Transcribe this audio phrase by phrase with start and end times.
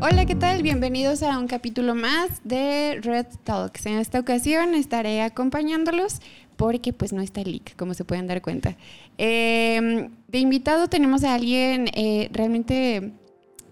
[0.00, 0.62] Hola, ¿qué tal?
[0.62, 3.84] Bienvenidos a un capítulo más de Red Talks.
[3.86, 6.20] En esta ocasión estaré acompañándolos
[6.56, 8.76] porque pues no está Lick, como se pueden dar cuenta.
[9.18, 13.12] Eh, de invitado tenemos a alguien eh, realmente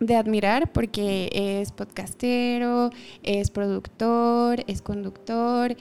[0.00, 2.90] de admirar porque es podcastero,
[3.22, 5.76] es productor, es conductor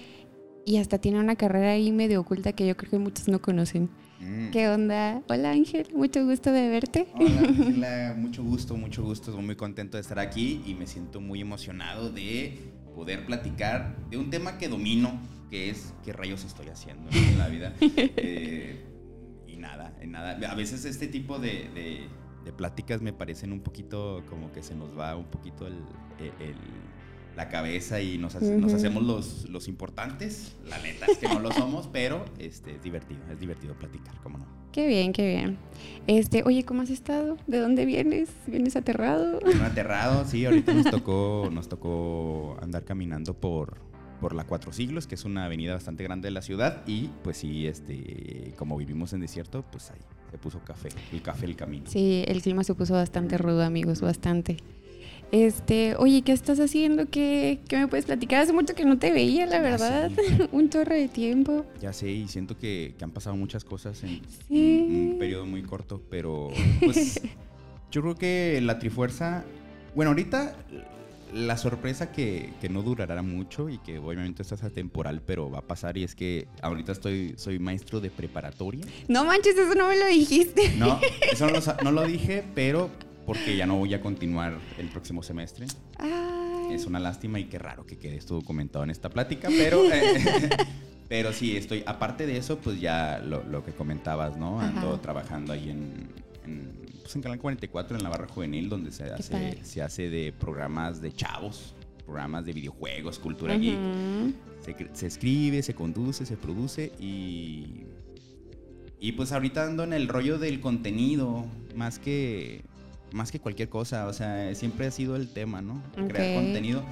[0.64, 3.90] y hasta tiene una carrera ahí medio oculta que yo creo que muchos no conocen.
[4.20, 4.52] Mm.
[4.52, 5.22] ¿Qué onda?
[5.28, 7.08] Hola Ángel, mucho gusto de verte.
[7.16, 9.32] Hola, Ángela, mucho gusto, mucho gusto.
[9.32, 12.58] Estoy muy contento de estar aquí y me siento muy emocionado de
[12.96, 17.48] poder platicar de un tema que domino, que es qué rayos estoy haciendo en la
[17.50, 17.74] vida.
[17.82, 18.86] Eh,
[19.48, 20.38] y nada, y nada.
[20.50, 22.08] A veces este tipo de, de-
[22.46, 25.74] de pláticas me parecen un poquito como que se nos va un poquito el,
[26.20, 26.56] el- el-
[27.36, 30.56] la cabeza y nos, hace- nos hacemos los, los importantes.
[30.70, 34.38] La neta es que no lo somos, pero este, es divertido, es divertido platicar, ¿cómo
[34.38, 34.46] no?
[34.72, 35.58] Qué bien, qué bien.
[36.08, 37.38] Este, oye, ¿cómo has estado?
[37.48, 38.30] ¿De dónde vienes?
[38.48, 39.40] ¿Vienes aterrado?
[39.42, 43.78] Bueno, aterrado, sí, ahorita nos tocó, nos tocó andar caminando por,
[44.20, 47.38] por la Cuatro Siglos, que es una avenida bastante grande de la ciudad, y pues
[47.38, 50.00] sí, este, como vivimos en desierto, pues ahí
[50.32, 51.86] se puso café, el café el camino.
[51.90, 54.58] Sí, el clima se puso bastante rudo, amigos, bastante.
[55.32, 57.08] Este, oye, ¿qué estás haciendo?
[57.10, 58.42] ¿Qué, qué me puedes platicar?
[58.42, 60.12] Hace mucho que no te veía, la Ya verdad.
[60.52, 61.66] Un chorro de tiempo.
[61.82, 64.86] Ya sé, y siento que, que han pasado muchas cosas en Sí.
[64.88, 67.20] un, un periodo muy corto, pero pues
[67.92, 69.44] yo creo que la Trifuerza,
[69.96, 70.56] bueno, ahorita
[71.34, 75.58] la sorpresa que, que no durará mucho y que obviamente esto es atemporal, pero va
[75.60, 78.86] a pasar y es que ahorita estoy, soy maestro de preparatoria.
[79.10, 80.76] No manches, eso no me lo dijiste.
[80.78, 81.00] No,
[81.32, 82.90] eso no lo, sa- no lo dije, pero
[83.26, 85.66] porque ya no voy a continuar el próximo semestre.
[85.98, 86.74] Ay.
[86.74, 90.50] Es una lástima y qué raro que quede esto documentado en esta plática, pero, eh,
[91.08, 94.60] pero sí, estoy, aparte de eso, pues ya lo, lo que comentabas, ¿no?
[94.60, 95.02] Ando Ajá.
[95.02, 96.08] trabajando ahí en,
[96.46, 100.34] en, pues en Canal 44, en la barra juvenil, donde se hace, se hace de
[100.34, 103.78] programas de chavos, programas de videojuegos, cultura geek.
[104.62, 107.84] Se, cre- se escribe, se conduce, se produce y.
[109.00, 112.64] Y pues ahorita ando en el rollo del contenido, más que.
[113.16, 114.08] Más que cualquier cosa.
[114.08, 115.82] O sea, siempre ha sido el tema, ¿no?
[116.10, 116.84] Crear contenido.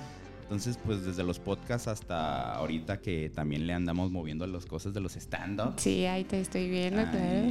[0.44, 4.94] Entonces, pues desde los podcasts hasta ahorita que también le andamos moviendo a las cosas
[4.94, 5.82] de los stand-ups.
[5.82, 7.08] Sí, ahí te estoy viendo, Ahí,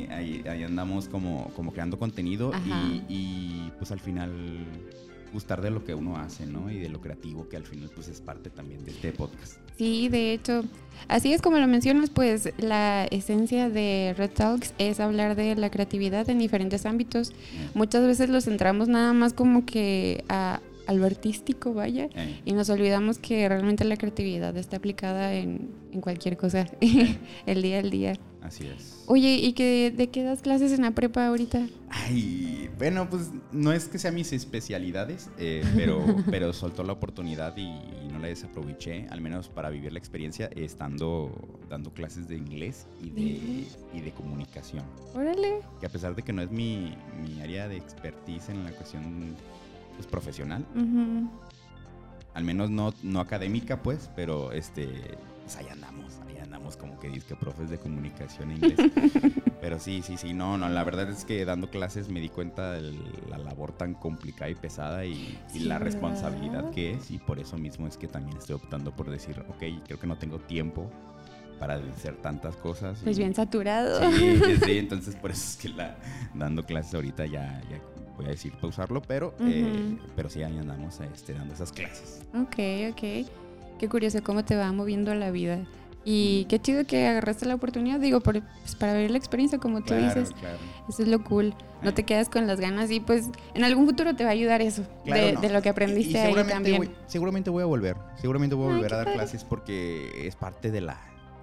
[0.06, 0.14] claro.
[0.16, 4.30] ahí- ahí andamos como, como creando contenido y, y, pues al final
[5.32, 6.70] gustar de lo que uno hace, ¿no?
[6.70, 9.56] Y de lo creativo que al final pues es parte también de este podcast.
[9.76, 10.64] Sí, de hecho,
[11.08, 15.70] así es como lo mencionas, pues la esencia de Red Talks es hablar de la
[15.70, 17.32] creatividad en diferentes ámbitos.
[17.74, 22.52] Muchas veces lo centramos nada más como que a, a lo artístico, vaya, Eh, y
[22.52, 26.66] nos olvidamos que realmente la creatividad está aplicada en, en cualquier cosa,
[27.46, 28.18] el día al día.
[28.42, 29.04] Así es.
[29.06, 31.66] Oye, ¿y que, de qué das clases en la prepa ahorita?
[31.88, 37.56] Ay, bueno, pues no es que sean mis especialidades, eh, pero, pero soltó la oportunidad
[37.56, 37.70] y,
[38.12, 41.32] no la desaproveché, al menos para vivir la experiencia, estando
[41.70, 43.78] dando clases de inglés y de, inglés?
[43.94, 44.84] y de comunicación.
[45.14, 45.60] Órale.
[45.80, 49.34] Que a pesar de que no es mi, mi área de expertise en la cuestión
[49.96, 50.66] pues, profesional,
[52.34, 54.88] al menos no, no académica, pues, pero este,
[55.42, 56.01] pues ahí andamos,
[56.62, 58.78] andamos como que disque profes de comunicación en inglés.
[59.60, 62.72] pero sí, sí, sí, no, no, la verdad es que dando clases me di cuenta
[62.72, 62.92] de
[63.28, 65.92] la labor tan complicada y pesada y, y Sí, la ¿verdad?
[65.92, 69.84] responsabilidad que es y por eso mismo es que también estoy optando por decir, ok,
[69.86, 70.88] creo que no tengo tiempo
[71.58, 73.00] para hacer tantas cosas.
[73.02, 74.10] Pues y- bien saturado.
[74.12, 75.96] Sí, sí, entonces por eso es que la,
[76.34, 77.80] dando clases ahorita ya, ya
[78.16, 79.98] voy a decir pausarlo, pero, eh, Ujú.
[80.14, 82.20] pero sí, ahí andamos este, dando esas clases.
[82.34, 83.28] Ok, ok.
[83.78, 85.58] Qué curioso cómo te va moviendo la vida.
[86.04, 89.80] Y qué chido que agarraste la oportunidad, digo, por- pues, para ver la experiencia, como
[89.80, 90.34] tú Claro, dices.
[90.40, 90.58] claro.
[90.88, 91.54] Eso es lo cool.
[91.82, 94.62] No te quedas con las ganas y pues en algún futuro te va a ayudar
[94.62, 95.40] eso, Claro, de, no.
[95.40, 96.76] de lo que aprendiste y ahí seguramente también.
[96.78, 99.18] Voy, seguramente voy a volver, seguramente voy a volver a dar padre.
[99.18, 101.00] clases porque es parte de la,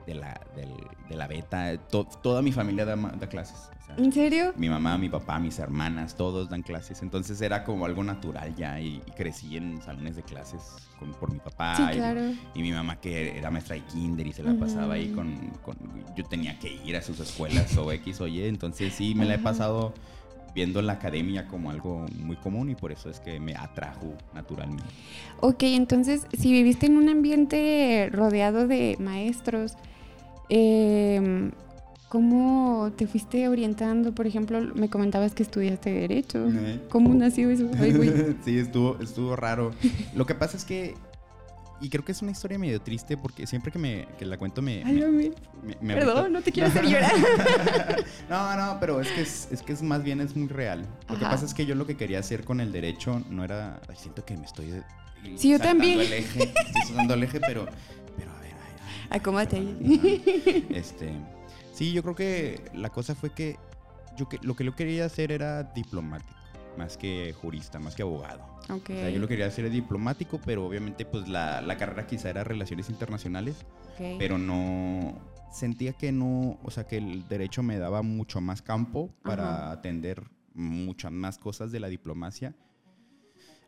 [0.10, 1.78] de la, del- de la beta.
[1.90, 3.70] To- toda mi familia da, da clases.
[3.82, 4.54] o sea, ¿En serio?
[4.58, 7.02] mi mamá, mi papá, mis hermanas, todos dan clases.
[7.04, 10.62] Entonces era como algo natural ya y, y crecí en salones de clases
[10.98, 11.76] con- por mi papá.
[11.78, 12.22] Sí, y- claro.
[12.56, 15.78] Y mi mamá que era maestra de kinder y se la pasaba ahí con, con-
[16.16, 18.44] Yo tenía que ir a sus escuelas o X o Y.
[18.46, 19.94] Entonces sí, me la he pasado
[20.56, 24.84] viendo la academia como algo muy común y por eso es que me atrajo naturalmente.
[25.42, 29.76] Ok, entonces, si viviste en un ambiente rodeado de maestros,
[30.50, 31.52] eh,
[32.10, 34.14] ¿cómo te fuiste orientando?
[34.14, 36.48] Por ejemplo, me comentabas que estudiaste Derecho.
[36.50, 36.82] Eh.
[36.90, 37.70] ¿Cómo nació eso?
[37.80, 38.12] Ay, güey.
[38.44, 39.72] sí, estuvo, estuvo raro.
[40.16, 40.96] Lo que pasa es que
[41.82, 44.62] y creo que es una historia medio triste porque siempre que, me, que la cuento
[44.62, 44.84] me...
[44.86, 45.32] Ay, me-
[45.64, 47.14] me- me Perdón, no te quiero hacer llorar.
[48.30, 50.86] no, no, pero es que es, es que es más bien es muy real.
[51.08, 53.80] Lo que pasa es que yo lo que quería hacer con el derecho no era.
[53.88, 54.74] ay, siento que me estoy.
[55.38, 56.02] Sí, yo también.
[56.02, 57.66] El eje, estoy saltando el eje, pero.
[59.10, 59.78] Acómate ahí.
[60.00, 60.76] Ajá.
[60.76, 61.12] Este,
[61.74, 63.58] sí, yo creo que la cosa fue que
[64.18, 66.34] yo que lo que yo quería hacer era diplomático,
[66.78, 68.44] más que jurista, más que abogado.
[68.70, 68.90] Ok.
[68.90, 72.44] O sea, yo lo quería hacer diplomático, pero obviamente pues la, la carrera quizá era
[72.44, 74.18] relaciones internacionales, ok.
[74.20, 75.18] pero no
[75.52, 79.72] sentía que no, o sea, que el derecho me daba mucho más campo para Ajá.
[79.72, 80.24] atender
[80.54, 82.56] muchas más cosas de la diplomacia.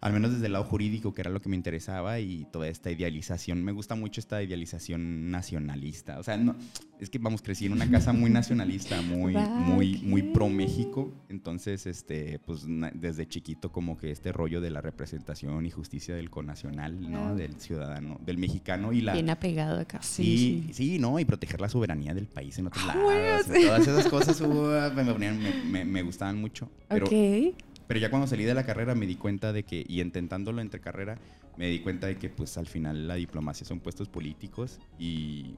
[0.01, 2.89] Al menos desde el lado jurídico, que era lo que me interesaba, y toda esta
[2.89, 3.63] idealización.
[3.63, 6.17] Me gusta mucho esta idealización nacionalista.
[6.19, 6.55] O sea, no,
[6.99, 11.13] es que vamos, crecí en una casa muy nacionalista, muy, muy, muy pro México.
[11.29, 12.65] Entonces, este, pues
[12.95, 17.35] desde chiquito, como que este rollo de la representación y justicia del conacional, ¿no?
[17.35, 19.13] Del ciudadano, del mexicano y la.
[19.13, 20.01] Bien apegado acá.
[20.01, 23.03] Sí, sí, no, y proteger la soberanía del país en otros Ah, lados.
[23.03, 23.65] bueno, sí.
[23.67, 26.67] Todas esas cosas uh, me, me- me- me gustaban mucho.
[26.89, 27.53] Pero, ok.
[27.91, 30.79] Pero ya cuando salí de la carrera me di cuenta de que, y intentándolo entre
[30.79, 31.17] carrera,
[31.57, 35.55] me di cuenta de que pues al final la diplomacia son puestos políticos y,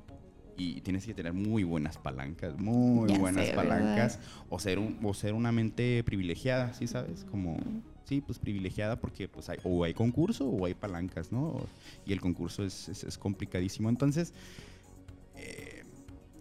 [0.57, 4.19] y tienes que tener muy buenas palancas, muy Ya buenas sé, palancas,
[4.49, 7.23] o ser, un, o ser una mente privilegiada, ¿sí sabes?
[7.25, 7.55] Como,
[8.05, 11.63] sí, pues privilegiada porque pues hay, o hay concurso o hay palancas, ¿no?
[12.03, 13.89] Y el concurso es, es- es complicadísimo.
[13.89, 14.33] Entonces,
[15.35, 15.83] eh,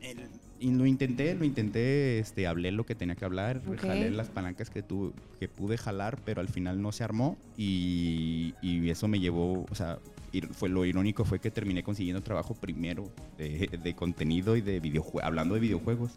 [0.00, 0.31] el-
[0.62, 3.79] y lo intenté, lo intenté, este, hablé lo que tenía que hablar, Ok.
[3.81, 8.55] jalé las palancas que, tu, que pude jalar, pero al final no se armó y,
[8.62, 9.99] y eso me llevó, o sea,
[10.53, 15.25] fue lo irónico fue que terminé consiguiendo trabajo primero de, de contenido y de videojuegos,
[15.25, 16.12] hablando de videojuegos,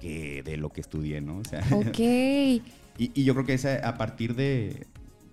[0.00, 1.38] que de lo que estudié, ¿no?
[1.38, 1.98] O sea, Ok.
[1.98, 2.62] y,
[2.98, 4.86] y yo creo que esa, a partir de,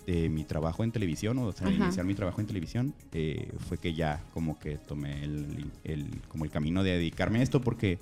[0.06, 1.76] de mi trabajo en televisión, o sea, Ajá.
[1.76, 6.44] iniciar mi trabajo en televisión, eh, fue que ya como que tomé el, el- como
[6.46, 8.00] el camino de dedicarme a esto, porque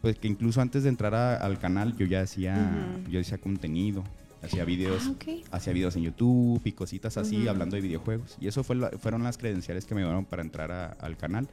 [0.00, 4.02] pues que incluso antes de entrar a- al canal yo ya hacía, yo hacía contenido,
[4.42, 5.10] hacía videos,
[5.50, 8.36] Ah, hacía videos en YouTube y cositas así, hablando de videojuegos.
[8.40, 11.48] Y eso fue la- fueron las credenciales que me dieron para entrar a- al canal.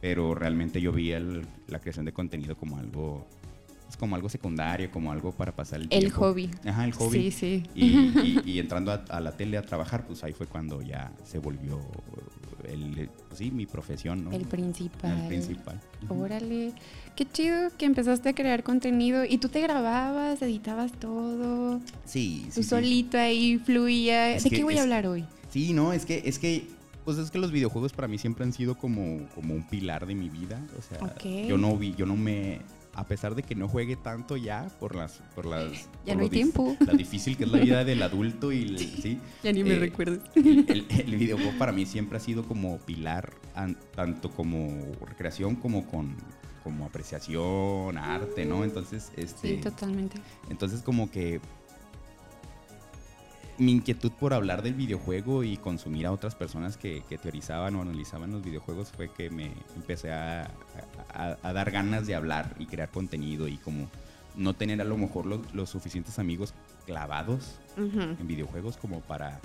[0.00, 3.26] Pero realmente yo vi el- la creación de contenido como algo,
[3.86, 6.18] pues, como algo secundario, como algo para pasar el El tiempo.
[6.20, 6.50] hobby.
[6.64, 7.18] Ajá, el hobby.
[7.18, 7.62] Sí, sí.
[7.74, 11.10] Y, y- y entrando a, a la tele a trabajar, pues ahí fue cuando ya
[11.24, 11.80] se volvió
[12.64, 14.30] el, pues sí, mi profesión, ¿no?
[14.32, 15.18] El principal.
[15.22, 15.80] El principal.
[16.08, 16.72] Órale.
[17.18, 21.80] Qué chido que empezaste a crear contenido y tú te grababas, editabas todo.
[22.04, 22.68] Sí, Tú sí, sí.
[22.68, 24.36] solito ahí fluía.
[24.36, 25.24] Es ¿De que qué voy es- a hablar hoy?
[25.50, 26.68] Sí, no, es que, es que,
[27.04, 30.14] pues es que los videojuegos para mí siempre han sido como, como un pilar de
[30.14, 30.64] mi vida.
[30.78, 31.12] O sea,
[31.48, 32.60] yo no vi, yo no me,
[32.94, 35.72] a pesar de que no juegue tanto ya por las, por las.
[36.06, 36.76] Ya por no hay tiempo.
[36.86, 39.18] La difícil que es la vida del adulto y el- sí.
[39.42, 40.20] Ya ni me Eh, recuerdes.
[40.36, 44.68] El, el- el videojuego para mí siempre ha sido como pilar, an- tanto como
[45.04, 46.14] recreación como con
[46.68, 48.62] como apreciación, arte, ¿no?
[48.62, 50.20] Entonces, este, Sí, totalmente.
[50.50, 51.40] entonces como que
[53.56, 57.80] mi inquietud por hablar del videojuego y consumir a otras personas que, que teorizaban o
[57.82, 60.50] analizaban los videojuegos fue que me empecé a,
[61.14, 63.88] a- a dar ganas de hablar y crear contenido y como
[64.36, 66.52] no tener a lo mejor los, los suficientes amigos
[66.84, 69.40] clavados en videojuegos como para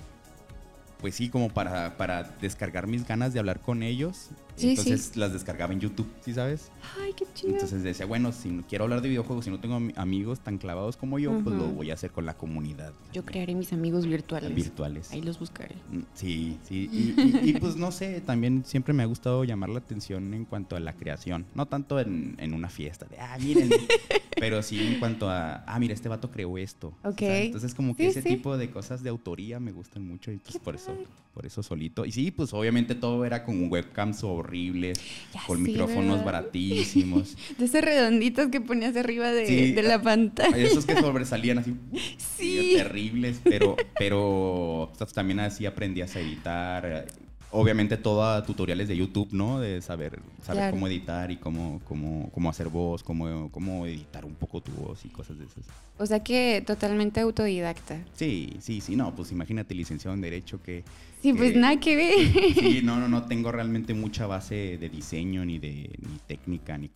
[1.00, 5.32] pues sí como para, para descargar mis ganas de hablar con ellos Sí, entonces las
[5.32, 6.70] descargaba en YouTube ¿sí sabes?
[7.00, 7.52] Ay, qué chido.
[7.54, 10.58] Entonces decía, bueno, si no quiero hablar de videojuegos, si no tengo am- amigos tan
[10.58, 14.06] clavados como yo, pues lo voy a hacer con la comunidad Yo crearé mis amigos
[14.06, 14.54] virtuales.
[14.54, 15.10] virtuales.
[15.12, 15.74] Ahí los buscaré.
[15.90, 16.90] Mm, Sí, sí.
[16.92, 20.44] Y, y- y, pues no sé, también siempre me ha gustado llamar la atención en
[20.44, 21.46] cuanto a la creación.
[21.54, 23.70] No tanto en, en una fiesta de, ah, miren.
[24.38, 26.88] pero sí en cuanto a, ah, mira, este vato creó esto.
[27.04, 27.20] Ok.
[27.20, 27.46] ¿sabes?
[27.46, 28.28] Entonces como que Sí, ese sí.
[28.36, 30.96] tipo de cosas de autoría me gustan mucho y pues por eso,
[31.32, 32.04] por eso solito.
[32.04, 35.00] Y sí, pues obviamente todo era con webcams horribles,
[35.34, 36.24] Ya con micrófonos ¿verdad?
[36.24, 37.36] baratísimos.
[37.58, 40.56] De esos redonditos que ponías arriba de, Sí, de la ah, pantalla.
[40.56, 41.74] Esos que sobresalían así.
[42.36, 42.74] Sí.
[42.76, 47.06] Terribles, pero, pero pues, también así aprendías a editar.
[47.50, 49.60] Obviamente todo tutoriales de YouTube, ¿no?
[49.60, 50.70] De saber, saber Claro.
[50.72, 55.04] cómo editar y cómo, cómo, cómo hacer voz, cómo, cómo editar un poco tu voz
[55.04, 55.64] y cosas de esas.
[55.96, 58.00] O sea que totalmente autodidacta.
[58.14, 60.82] Sí, sí, sí, no, pues imagínate licenciado en Derecho que...
[61.24, 62.54] Sí, pues que- nada que ver.
[62.54, 66.90] Sí, no, no, no tengo realmente mucha base de diseño, ni de ni técnica, ni...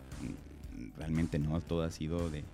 [0.98, 2.44] Realmente no, todo ha sido de,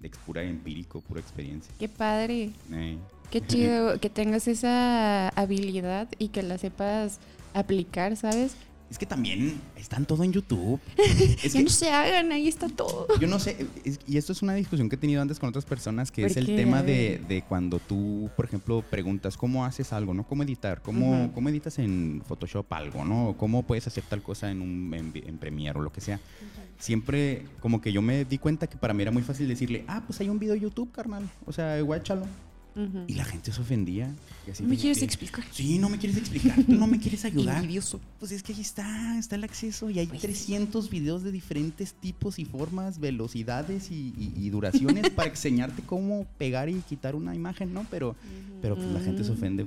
[0.00, 1.72] de pura empírico, pura experiencia.
[1.78, 2.50] Qué padre.
[2.72, 2.96] Eh,
[3.30, 7.18] Qué chido que tengas esa habilidad y que la sepas
[7.52, 8.56] aplicar, ¿sabes?
[8.90, 10.80] Es que también están todo en YouTube.
[10.98, 13.06] Es ya que no se hagan, ahí está todo.
[13.20, 15.64] yo no sé, es- y esto es una discusión que he tenido antes con otras
[15.64, 19.92] personas, que es ¿Por el tema de, de cuando tú, por ejemplo, preguntas cómo haces
[19.92, 20.26] algo, ¿no?
[20.26, 20.82] ¿Cómo editar?
[20.82, 23.36] ¿Cómo, cómo editas en Photoshop algo, ¿no?
[23.38, 26.18] ¿Cómo puedes hacer tal cosa en, un, en, en Premiere o lo que sea?
[26.78, 30.02] Siempre como que yo me di cuenta que para mí era muy fácil decirle, ah,
[30.06, 31.28] pues hay un video de YouTube, carnal.
[31.46, 32.26] O sea, guáchalo.
[33.08, 34.14] Y la gente se ofendía.
[34.46, 35.44] Y así ¿No me quieres explicar?
[35.50, 37.56] Sí, no me quieres explicar, tú no me quieres ayudar.
[37.62, 38.00] Envidioso.
[38.18, 40.26] Pues es que ahí está, está el acceso y hay Pues sí.
[40.28, 46.26] 300 videos de diferentes tipos y formas, velocidades y, y- y duraciones para enseñarte cómo
[46.38, 47.86] pegar y quitar una imagen, ¿no?
[47.90, 48.16] Pero,
[48.62, 49.66] pero pues la gente se ofende.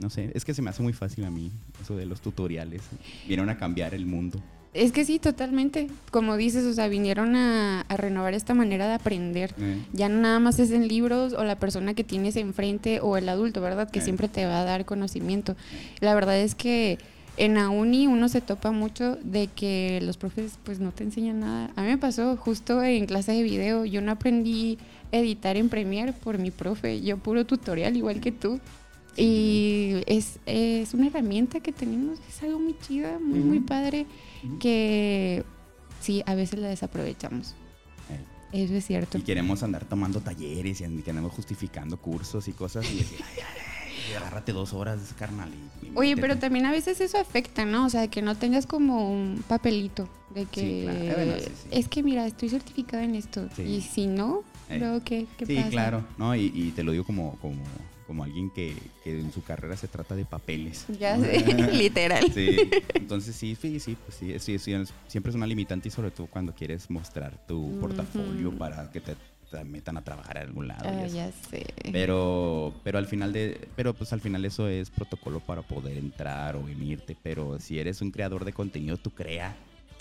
[0.00, 2.82] No sé, es que se me hace muy fácil a mí eso de los tutoriales.
[3.22, 4.42] Vinieron a cambiar el mundo.
[4.74, 5.86] Es que sí, totalmente.
[6.10, 9.54] Como dices, o sea, vinieron a, a renovar esta manera de aprender.
[9.58, 13.16] Eh, Ya no nada más es en libros o la persona que tienes enfrente o
[13.16, 13.88] el adulto, ¿verdad?
[13.88, 14.02] Que Eh.
[14.02, 15.54] siempre te va a dar conocimiento.
[16.00, 16.98] La verdad es que
[17.36, 21.40] en la uni uno se topa mucho de que los profes pues no te enseñan
[21.40, 21.70] nada.
[21.76, 24.78] A mí me pasó justo en clase de video, yo no aprendí
[25.12, 28.58] editar en Premiere por mi profe, yo puro tutorial igual que tú.
[29.16, 34.06] Y es, es una herramienta que tenemos, es algo muy chida, muy, muy padre,
[34.60, 35.44] que
[36.00, 37.54] sí, a veces la desaprovechamos.
[38.10, 38.62] eh.
[38.64, 39.18] Eso es cierto.
[39.18, 43.60] Y queremos andar tomando talleres y andamos justificando cursos y cosas y decir, ay, ay,
[44.10, 45.50] ay, agárrate dos horas, carnal.
[45.82, 46.20] y- y Oye, métete".
[46.28, 47.86] pero también a veces eso afecta, ¿no?
[47.86, 51.00] O sea, que no tengas como un papelito de que claro.
[51.04, 51.68] Eh, bueno, sí, sí.
[51.70, 54.78] es que mira, estoy certificada en esto y si no, Eh.
[54.78, 55.68] luego qué, qué Sí, pasa?
[55.70, 56.34] claro, ¿no?
[56.34, 57.62] Y, y te lo digo como, como,
[58.06, 60.86] como alguien que, que en su carrera se trata de papeles.
[60.98, 61.38] Ya sé,
[61.72, 62.30] literal.
[62.32, 64.74] Sí, entonces sí, sí, sí, pues sí, sí, sí,
[65.08, 69.16] siempre es una limitante y sobre todo cuando quieres mostrar tu portafolio para que te,
[69.64, 70.82] metan a trabajar a algún lado.
[70.84, 71.64] Ah, ya sé.
[71.92, 76.56] Pero, pero al final de, pero pues al final eso es protocolo para poder entrar
[76.56, 77.16] o venirte.
[77.22, 79.54] Pero si eres un creador de contenido, tú crea.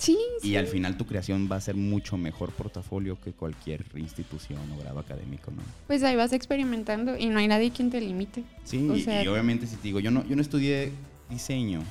[0.04, 0.56] Sí, Y sí.
[0.56, 5.00] al final tu creación va a ser mucho mejor portafolio que cualquier institución o grado
[5.00, 5.62] académico, ¿no?
[5.88, 8.44] Pues ahí vas experimentando y no hay nadie quien te limite.
[8.64, 10.92] Sí, O y- sea- y obviamente si te digo, yo no, yo no estudié
[11.30, 11.82] diseño,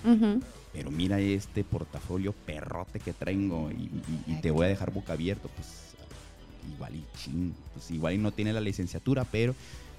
[0.72, 5.12] pero mira este portafolio perrote que traigo y, y- y te voy a dejar boca
[5.14, 5.68] abierto, pues
[6.74, 9.54] igual y ching, pues igual y no tiene la licenciatura, pero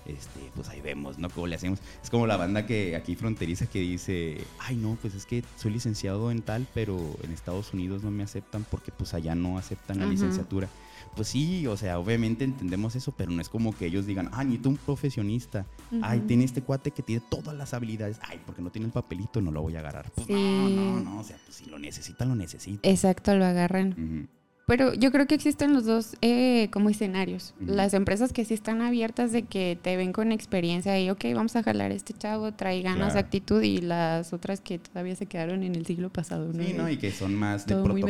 [0.05, 1.29] este, pues ahí vemos, ¿no?
[1.29, 1.79] ¿Cómo le hacemos?
[2.03, 5.71] Es como la banda que aquí fronteriza que dice, ay no, pues es que soy
[5.71, 9.99] licenciado en tal, pero en Estados Unidos no me aceptan porque pues allá no aceptan
[9.99, 10.67] la licenciatura.
[11.15, 14.43] Pues sí, o sea, obviamente entendemos eso, pero no es como que ellos digan, ah,
[14.43, 15.65] necesito un profesionista.
[16.01, 18.17] Ay, tiene este cuate que tiene todas las habilidades.
[18.23, 20.09] Ay, porque no tiene el papelito, no lo voy a agarrar.
[20.15, 20.75] Pues no, Sí.
[20.75, 21.19] no, no.
[21.19, 22.89] O sea, pues si lo necesita, lo necesita.
[22.89, 23.91] Exacto, lo agarran.
[23.93, 24.27] Ujú.
[24.65, 27.53] Pero yo creo que existen los dos eh, como escenarios.
[27.59, 31.55] Las empresas que sí están abiertas de que te ven con experiencia y, ok, vamos
[31.57, 33.19] a jalar a este chavo, trae ganas, Claro.
[33.25, 36.63] actitud, y las otras que todavía se quedaron en el siglo pasado, ¿no?
[36.63, 36.89] Sí, ¿no?
[36.89, 38.03] Y que son más de Todo muy y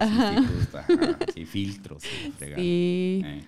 [0.00, 0.36] Ajá.
[0.36, 2.04] tipos, ajá, sí, filtros.
[2.04, 2.54] y.
[2.56, 3.22] Sí.
[3.24, 3.44] Eh.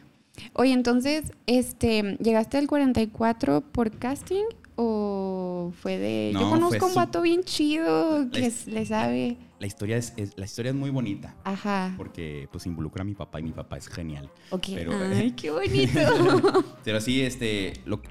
[0.54, 4.44] Oye, entonces, este, ¿llegaste al 44 por casting
[4.76, 6.30] o fue de...
[6.32, 9.36] No, Yo conozco un su- vato bien chido que le sabe.
[9.62, 11.36] La historia es, es- la historia es muy bonita.
[11.44, 11.94] Ajá.
[11.96, 14.28] Porque pues involucra a mi papá y mi papá es genial.
[14.50, 14.66] Ok.
[14.74, 16.00] pero- Ay, qué bonito.
[16.84, 18.02] Pero sí, este, lo,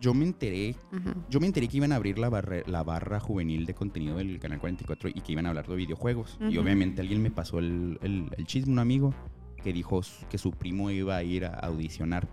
[0.00, 1.14] yo me enteré Ajá.
[1.30, 4.40] Yo me enteré que iban a abrir la barra, la barra juvenil de contenido del
[4.40, 6.38] Canal 44 y que iban a hablar de videojuegos.
[6.40, 9.14] Y obviamente alguien me pasó el, el- el chisme, un amigo,
[9.62, 12.26] que dijo que su primo iba a ir a audicionar.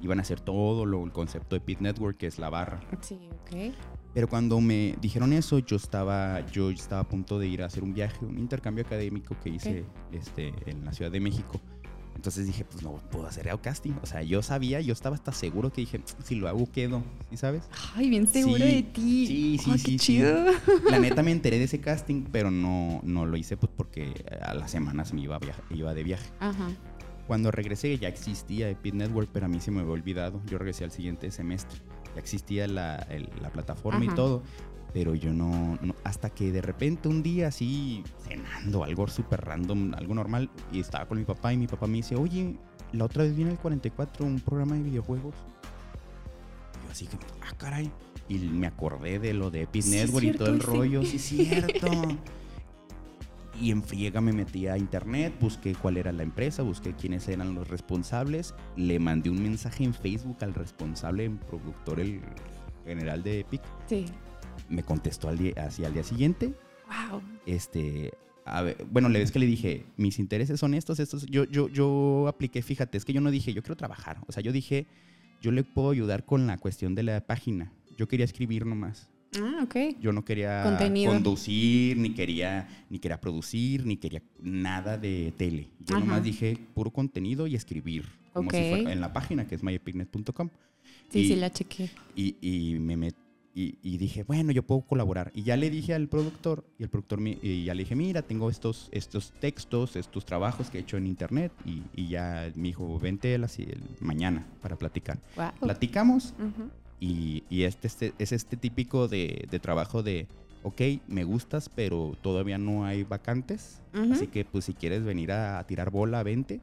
[0.00, 2.80] Iban a hacer todo lo, el concepto de Pit Network, que es la barra.
[3.02, 3.74] Sí, ok.
[4.16, 7.84] Pero cuando me dijeron eso, yo estaba, yo estaba a punto de ir a hacer
[7.84, 11.60] un viaje, un intercambio académico que hice este, en la Ciudad de México.
[12.14, 13.92] Entonces dije, pues no puedo hacer casting.
[14.02, 17.02] O sea, yo sabía, yo estaba hasta seguro que dije, si lo hago, quedo.
[17.28, 17.64] ¿Sí sabes?
[17.94, 19.26] Ay, bien seguro Sí, de ti.
[19.26, 19.98] sí, sí, Ay, sí, qué sí.
[19.98, 20.34] chido.
[20.90, 24.54] La neta me enteré de ese casting, pero no, no lo hice pues porque a
[24.54, 26.30] las semanas me iba, a viaje- iba de viaje.
[26.40, 26.70] Ajá.
[27.26, 30.40] Cuando regresé ya existía Epic Network, pero a mí se me había olvidado.
[30.46, 31.78] Yo regresé al siguiente semestre.
[32.16, 34.42] Ya existía la, el- la plataforma y todo.
[34.94, 39.92] Pero yo no, no- Hasta que de repente un día así, cenando, algo súper random,
[39.94, 42.54] algo normal, y estaba con mi papá y mi papá me dice, oye,
[42.92, 45.34] la otra vez viene el 44, un programa de videojuegos.
[46.82, 47.90] Y yo así que, ah, caray.
[48.28, 51.04] Y me acordé de lo de Epic Sí, Network y todo el rollo.
[51.04, 51.88] Sí, cierto.
[53.60, 57.54] Y en friega me metí a internet, busqué cuál era la empresa, busqué quiénes eran
[57.54, 62.20] los responsables, le mandé un mensaje en Facebook al responsable, el productor, el
[62.84, 64.06] general de Epic, Sí.
[64.68, 66.52] me contestó al día, así al día siguiente,
[67.10, 67.22] Wow.
[67.46, 68.12] este,
[68.44, 71.68] a ver, bueno, le ves que le dije, mis intereses son estos, estos, yo, yo,
[71.68, 74.86] yo apliqué, fíjate, es que yo no dije, yo quiero trabajar, o sea, yo dije,
[75.40, 79.08] yo le puedo ayudar con la cuestión de la página, yo quería escribir nomás.
[79.38, 79.76] Ah, ok.
[80.00, 81.12] Yo no quería Contenido.
[81.12, 85.68] conducir, ni quería, ni quería producir, ni quería nada de tele.
[85.80, 86.04] Yo Ajá.
[86.04, 88.04] nomás dije puro contenido y escribir.
[88.32, 88.68] Como si Ok.
[88.70, 90.50] fuera en la página que es myepicnet.com.
[91.10, 91.90] Sí, Y- sí, la chequé.
[92.14, 93.14] y, y me met-
[93.54, 95.32] y, y dije, bueno, yo puedo colaborar.
[95.34, 98.20] Y ya le dije al productor, y el productor me- y ya le dije, mira,
[98.22, 101.52] tengo estos, estos textos, estos trabajos que he hecho en internet.
[101.64, 105.18] Y, y ya me dijo, vente a las- el- mañana para platicar.
[105.36, 105.52] Wow.
[105.60, 106.68] Platicamos Ujú.
[107.00, 110.26] Y, y este, este- es este típico de, de trabajo de,
[110.62, 113.80] ok, me gustas, pero todavía no hay vacantes.
[114.12, 116.60] Así que, pues, si quieres venir a, tirar bola, vente.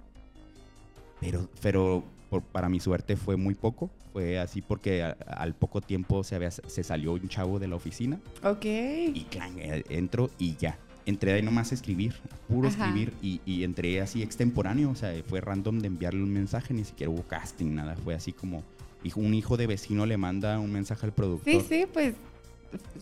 [1.20, 3.90] Pero, pero por- para mi suerte fue muy poco.
[4.12, 7.76] Fue así porque a- al poco tiempo se, había, se salió un chavo de la
[7.76, 8.66] oficina Ok.
[8.66, 10.78] y clan, eh, entro y ya.
[11.06, 12.14] Entré ahí nomás a escribir,
[12.48, 12.86] puro Ajá.
[12.88, 16.86] escribir y, y entré así extemporáneo, o sea, fue random de enviarle un mensaje, ni
[16.86, 18.64] siquiera hubo casting, nada, fue así como
[19.04, 21.54] hijo- un hijo de vecino le manda un mensaje al productor.
[21.54, 22.14] Sí, sí, pues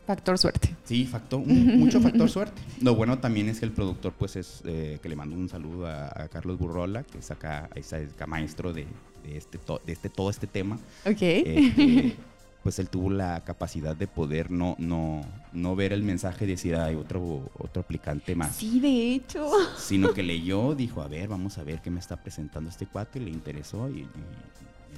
[0.05, 0.75] factor suerte.
[0.84, 2.62] Sí, factor, un- mucho factor suerte.
[2.81, 5.88] Lo bueno también es que el productor, pues, es eh, que le mando un saludo
[5.88, 8.86] a, a Carlos Burrola, que es acá, es acá maestro de,
[9.24, 10.75] de este, to- de este, todo este tema.
[11.05, 11.22] Ok.
[11.22, 12.15] Este,
[12.63, 15.22] pues él tuvo la capacidad de poder no, no,
[15.53, 18.55] no ver el mensaje y decir, hay otro, otro aplicante más.
[18.58, 19.50] sí, de hecho.
[19.77, 23.20] Sino que leyó, dijo, a ver, vamos a ver qué me está presentando este cuate,
[23.20, 24.08] le interesó y, y- y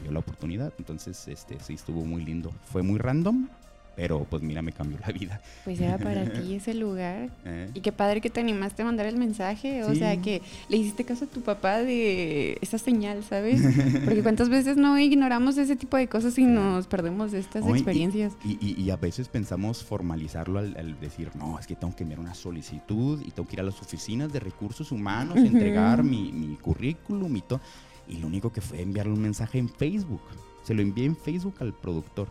[0.02, 0.74] dio la oportunidad.
[0.78, 2.52] Entonces, este, sí, estuvo muy lindo.
[2.72, 3.48] Fue muy random,
[3.96, 5.40] pero pues mira, me cambió la vida.
[5.66, 7.30] Pues era para ti ese lugar.
[7.46, 7.70] ¿eh?
[7.76, 9.84] Y qué padre que te animaste a mandar el mensaje.
[9.84, 9.98] O Sí.
[10.00, 13.62] sea, que le hiciste caso a tu papá de esa señal, ¿sabes?
[14.04, 18.34] Porque cuántas veces no ignoramos ese tipo de cosas y nos perdemos de estas experiencias.
[18.44, 22.02] Y, y- y a veces pensamos formalizarlo al, al decir, no, es que tengo que
[22.02, 25.46] enviar una solicitud y tengo que ir a las oficinas de recursos humanos, Ujú.
[25.46, 27.62] entregar mi, mi currículum y todo.
[28.08, 30.22] Y lo único que fue enviarle un mensaje en Facebook.
[30.64, 32.28] Se lo envié en Facebook al productor.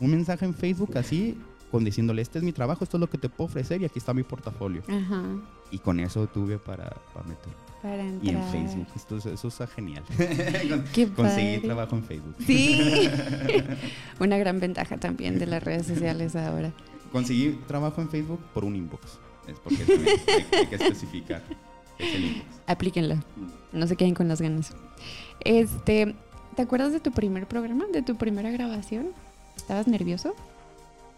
[0.00, 1.38] Un mensaje en Facebook así,
[1.70, 3.98] con diciéndole, este es mi trabajo, esto es lo que te puedo ofrecer y aquí
[3.98, 4.82] está mi portafolio.
[4.88, 5.22] Ajá.
[5.70, 7.52] Y con eso tuve para, para meter.
[7.82, 8.24] Para entrar.
[8.24, 10.02] Y en Facebook, esto, es- eso está genial.
[10.92, 11.60] Qué Conseguir padre.
[11.60, 12.34] trabajo en Facebook.
[12.46, 13.08] Sí.
[14.20, 16.72] Una gran ventaja también de las redes sociales ahora.
[17.12, 19.18] Conseguí trabajo en Facebook por un inbox.
[19.46, 21.42] Es porque hay que especificar.
[22.66, 23.22] Aplíquenla.
[23.72, 24.74] No se queden con las ganas.
[25.40, 26.14] Este,
[26.56, 27.86] ¿te acuerdas de tu primer programa?
[27.92, 29.08] ¿De tu primera grabación?
[29.56, 30.34] ¿Estabas nervioso?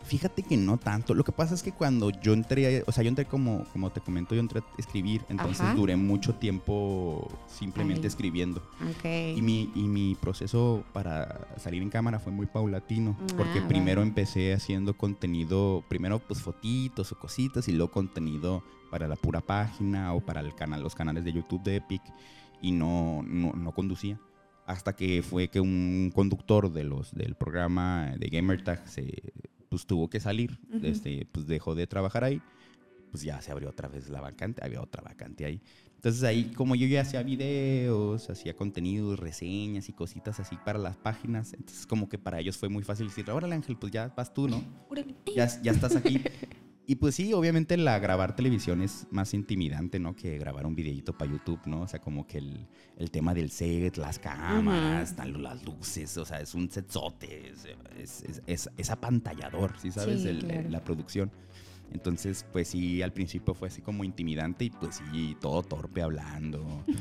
[0.05, 1.15] Fíjate que no tanto.
[1.15, 4.01] Lo que pasa es que cuando yo entré, o sea, yo entré como, como te
[4.01, 5.23] comento, yo entré a escribir.
[5.29, 5.75] Entonces Ajá.
[5.75, 8.61] duré mucho tiempo simplemente escribiendo.
[8.91, 9.05] Ok.
[9.37, 14.03] Y mi, y mi proceso para salir en cámara fue muy paulatino, porque Ah, primero
[14.03, 20.13] empecé haciendo contenido, primero pues fotitos o cositas y luego contenido para la pura página
[20.15, 22.03] o para el canal, los canales de YouTube de Epic
[22.61, 24.19] y no, no, no conducía.
[24.67, 29.33] Hasta que fue que un conductor de los, del programa de Gamertag se,
[29.73, 30.87] pues, tuvo que salir, Ujú.
[30.87, 32.43] este, pues dejó de trabajar ahí,
[33.11, 35.63] pues ya se abrió otra vez la vacante, había otra vacante ahí.
[35.95, 40.99] Entonces ahí como yo ya hacía videos, hacía contenidos, reseñas y cositas así para las
[40.99, 44.35] páginas, entonces como que para ellos fue muy fácil decir, órale Ángel, pues ya vas
[44.35, 44.63] tú, ¿no?
[45.35, 46.21] Ya, ya estás aquí.
[46.85, 50.17] Y pues sí, obviamente la grabar televisión es más intimidante, ¿no?
[50.17, 51.83] Que grabar un videíto para YouTube, ¿no?
[51.83, 52.67] O sea, como que el,
[52.99, 57.65] el tema del set, las cámaras, las luces, o sea, es un setzote, es,
[57.99, 60.23] es, es, es- es apantallador, ¿sí sabes?
[60.23, 60.71] Sí, El- claro.
[60.71, 61.31] La producción.
[61.93, 66.65] Entonces, pues sí, al principio fue así como intimidante y pues sí, todo torpe hablando.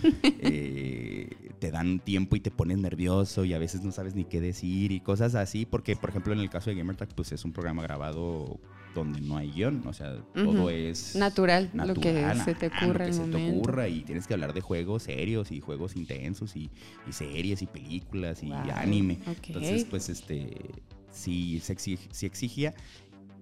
[0.43, 4.41] Eh, te dan tiempo y te pones nervioso y a veces no sabes ni qué
[4.41, 7.51] decir y cosas así, porque por ejemplo en el caso de Gamertag, pues es un
[7.53, 8.59] programa grabado
[8.95, 13.05] donde no hay guion, o sea, todo es Natural, lo que se te ocurra lo
[13.05, 16.71] que se te ocurra y tienes que hablar de juegos serios y juegos intensos y,
[17.07, 19.19] y series y películas y Wow, anime.
[19.47, 20.49] Entonces, pues este
[21.11, 22.73] sí, se exig- sí exigía,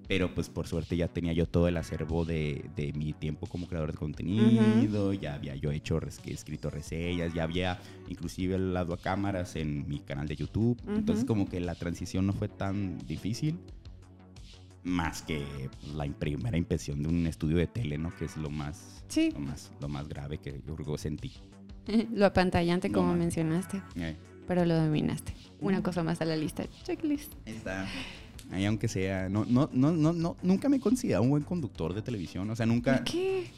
[0.09, 3.67] pero pues por suerte ya tenía yo todo el acervo de, de mi tiempo como
[3.67, 9.55] creador de contenido, ya había yo hecho, escrito reseñas, ya había inclusive hablado a cámaras
[9.55, 13.59] en mi canal de YouTube, entonces como que la transición no fue tan difícil,
[14.83, 15.45] más que
[15.93, 18.09] la primera impresión de un estudio de tele, ¿no?
[18.17, 19.29] Que es lo más, Sí.
[19.31, 21.31] lo más, lo más grave que yo sentí.
[22.13, 24.15] Lo apantallante, como mencionaste, Eh,
[24.47, 25.33] pero lo dominaste.
[25.59, 25.85] Una Ujú.
[25.85, 26.65] cosa más a la lista.
[26.83, 27.33] Checklist.
[27.45, 27.87] Está.
[28.51, 31.93] Ahí aunque sea, no, no, no, no, no, nunca me he considerado un buen conductor
[31.93, 32.49] de televisión.
[32.49, 33.51] O sea, nunca, ¿Por qué?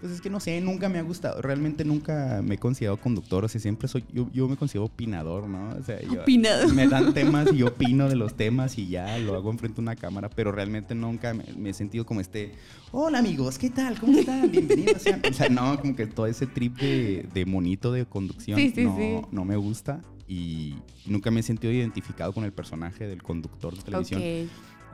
[0.00, 1.40] pues es que no sé, nunca me ha gustado.
[1.42, 3.44] Realmente nunca me he considerado conductor.
[3.44, 5.68] O sea, siempre soy, yo, yo me considero opinador, ¿no?
[5.78, 6.72] O sea, yo, Opinador.
[6.74, 9.82] me dan temas y yo opino de los temas y ya lo hago enfrente a
[9.82, 12.52] una cámara, pero realmente nunca me, me he sentido como este,
[12.92, 14.00] hola amigos, ¿qué tal?
[14.00, 14.50] ¿Cómo están?
[14.50, 15.02] Bienvenidos.
[15.02, 15.20] sean".
[15.28, 18.84] O sea, no, como que todo ese trip de, de monito de conducción Sí, sí,
[18.84, 19.20] no, sí.
[19.30, 23.82] no me gusta y nunca me he sentido identificado con el personaje del conductor de
[23.82, 24.22] televisión.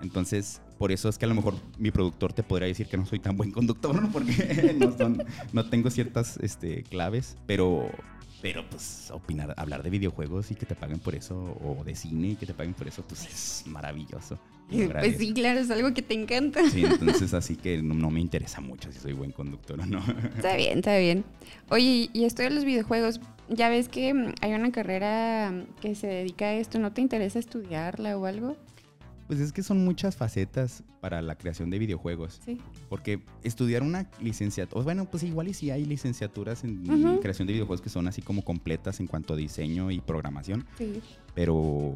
[0.00, 3.04] Entonces, por eso es que a lo mejor mi productor te podría decir que no
[3.04, 4.10] soy tan buen conductor, ¿no?
[4.10, 5.22] Porque no, son-
[5.52, 7.90] no tengo ciertas este, claves, pero,
[8.46, 12.28] pero pues opinar, hablar de videojuegos y que te paguen por eso, o de cine
[12.28, 14.38] y que te paguen por eso, pues es maravilloso.
[14.68, 15.18] Lo Pues agradezco.
[15.18, 16.70] sí, claro, es algo que te encanta.
[16.70, 19.98] Sí, entonces así que no, no me interesa mucho si soy buen conductor o no.
[20.36, 21.24] Está bien, está bien.
[21.70, 26.44] Oye, y esto de los videojuegos, ya ves que hay una carrera que se dedica
[26.44, 28.56] a esto, ¿no te interesa estudiarla o algo?
[29.26, 32.40] Pues es que son muchas facetas para la creación de videojuegos.
[32.44, 32.58] Sí.
[32.88, 36.84] Porque estudiar una licenciatura, bueno, pues igual y sí hay licenciaturas en
[37.20, 41.00] creación de videojuegos que son así como completas en cuanto a diseño y programación, Sí.
[41.34, 41.94] pero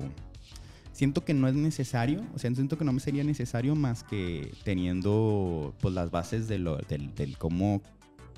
[0.93, 4.53] siento que no es necesario, o sea, siento que no me sería necesario más que
[4.65, 7.81] teniendo pues las bases de lo, del, del cómo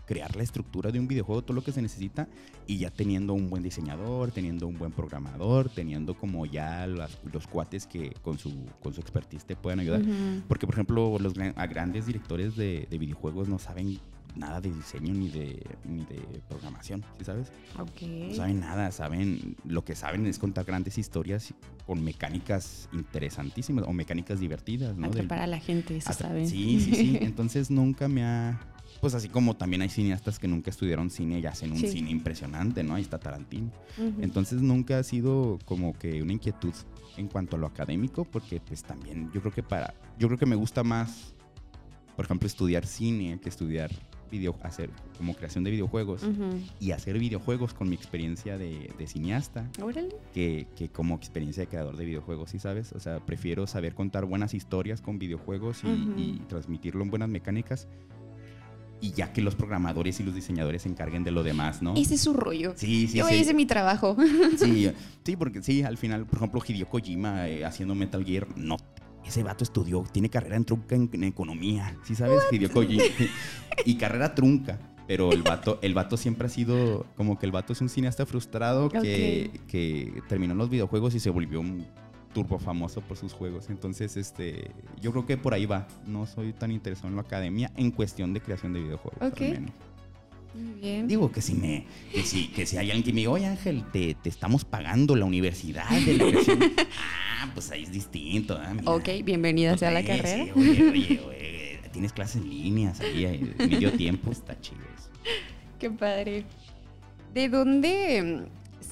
[0.06, 2.28] crear la estructura de un videojuego, todo lo que se necesita,
[2.66, 7.46] y ya teniendo un buen diseñador, teniendo un buen programador, teniendo como ya las- los
[7.46, 10.02] cuates que con su, con su expertise te puedan ayudar.
[10.48, 13.98] Porque, por ejemplo, los a grandes directores de, de videojuegos no saben
[14.34, 17.48] nada de diseño ni de, ni de programación, ¿sí sabes?
[17.78, 18.02] Ok.
[18.28, 21.52] No saben nada, saben, lo que saben es contar grandes historias
[21.86, 25.10] con mecánicas interesantísimas o mecánicas divertidas, ¿no?
[25.10, 26.48] Del- Atrapar a la gente, eso saben.
[26.48, 27.18] Sí, sí, sí.
[27.20, 28.58] Entonces nunca me ha...
[29.00, 31.88] Pues así como también hay cineastas que nunca estudiaron cine y hacen un Sí.
[31.88, 32.94] cine impresionante, ¿no?
[32.94, 33.70] Ahí está Tarantino.
[34.20, 36.74] Entonces nunca ha sido como que una inquietud
[37.16, 40.46] en cuanto a lo académico, porque pues también yo creo que para, yo creo que
[40.46, 41.34] me gusta más,
[42.16, 43.90] por ejemplo, estudiar cine que estudiar
[44.30, 46.22] video, hacer como creación de videojuegos
[46.80, 50.08] y hacer videojuegos con mi experiencia de, de cineasta Órale.
[50.32, 52.92] que, que como experiencia de creador de videojuegos, ¿sí sabes?
[52.92, 55.82] O sea, prefiero saber contar buenas historias con videojuegos
[56.16, 57.88] y transmitirlo en buenas mecánicas
[59.02, 61.94] y ya que los programadores y los diseñadores se encarguen de lo demás, ¿no?
[61.96, 62.72] Ese es su rollo.
[62.76, 63.34] Sí, sí, Yo sí.
[63.34, 64.16] hice mi trabajo.
[64.56, 64.90] Sí,
[65.24, 68.76] sí, porque sí, al final, por ejemplo, Hideo Kojima eh, haciendo Metal Gear, no.
[69.26, 72.42] Ese vato estudió, tiene carrera en trunca en, en economía, ¿sí sabes?
[72.52, 73.02] Hideo Kojima.
[73.84, 74.78] y carrera trunca.
[75.08, 78.24] Pero el vato, el vato siempre ha sido como que el vato es un cineasta
[78.24, 81.84] frustrado que, que terminó los videojuegos y se volvió un
[82.32, 83.68] turbo famoso por sus juegos.
[83.70, 85.86] Entonces, este, yo creo que por ahí va.
[86.06, 89.20] No soy tan interesado en la academia en cuestión de creación de videojuegos.
[89.20, 89.40] al Ok.
[89.40, 89.70] menos.
[90.54, 91.08] Muy bien.
[91.08, 93.84] Digo que si me, que si, que si hay alguien que me diga, oye Ángel,
[93.90, 96.58] te, te estamos pagando la universidad de la creación".
[97.40, 98.58] ah, pues ahí es distinto.
[98.60, 98.74] ah.
[98.84, 100.44] Ok, bienvenida sea la Sí, carrera.
[100.44, 105.08] sí, oye, oye, oye, tienes clases en líneas ahí, eh, medio tiempo, está chido eso.
[105.78, 106.44] Qué padre.
[107.32, 108.42] ¿De dónde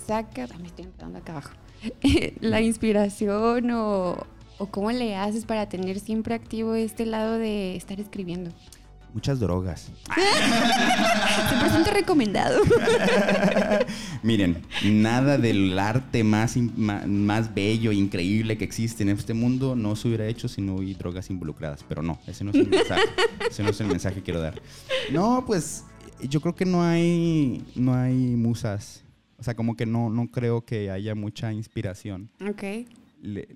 [0.07, 1.50] sacas, ah, me estoy entrando acá abajo,
[2.40, 4.26] la inspiración o,
[4.58, 8.50] o cómo le haces para tener siempre activo este lado de estar escribiendo?
[9.12, 9.88] Muchas drogas.
[10.08, 12.60] 100% recomendado.
[14.22, 20.06] Miren, nada del arte más, más bello, increíble que existe en este mundo no se
[20.06, 21.84] hubiera hecho si no hubiera drogas involucradas.
[21.88, 23.02] Pero no, ese no es el mensaje.
[23.50, 24.62] ese no es el mensaje que quiero dar.
[25.10, 25.84] No, pues
[26.22, 29.02] yo creo que no hay, no hay musas.
[29.40, 32.31] O sea, como que no, no creo que haya mucha inspiración.
[32.46, 32.62] ok.
[33.22, 33.48] Le,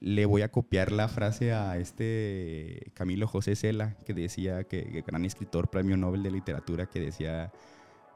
[0.00, 5.02] le- voy a copiar la frase a este Camilo José Cela, que decía que, que
[5.02, 7.52] gran escritor, premio Nobel de literatura, que decía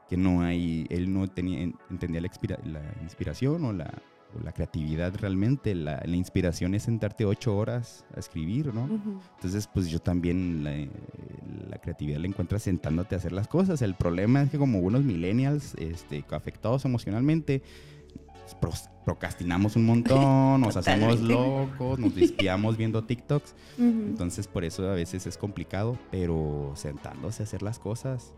[0.09, 3.93] que no hay, él no tenía, entendía la, inspira- la inspiración o la,
[4.37, 5.73] o la creatividad realmente.
[5.75, 8.89] La, la inspiración es sentarte ocho horas a escribir, ¿no?
[9.35, 10.71] Entonces, pues yo también la,
[11.69, 13.81] la creatividad la encuentras sentándote a hacer las cosas.
[13.81, 17.61] El problema es que como unos millennials este, afectados emocionalmente,
[18.61, 23.55] pros- procrastinamos un montón, nos hacemos locos, nos despiamos viendo TikToks.
[23.79, 28.33] Entonces, por eso a veces es complicado, pero sentándose a hacer las cosas,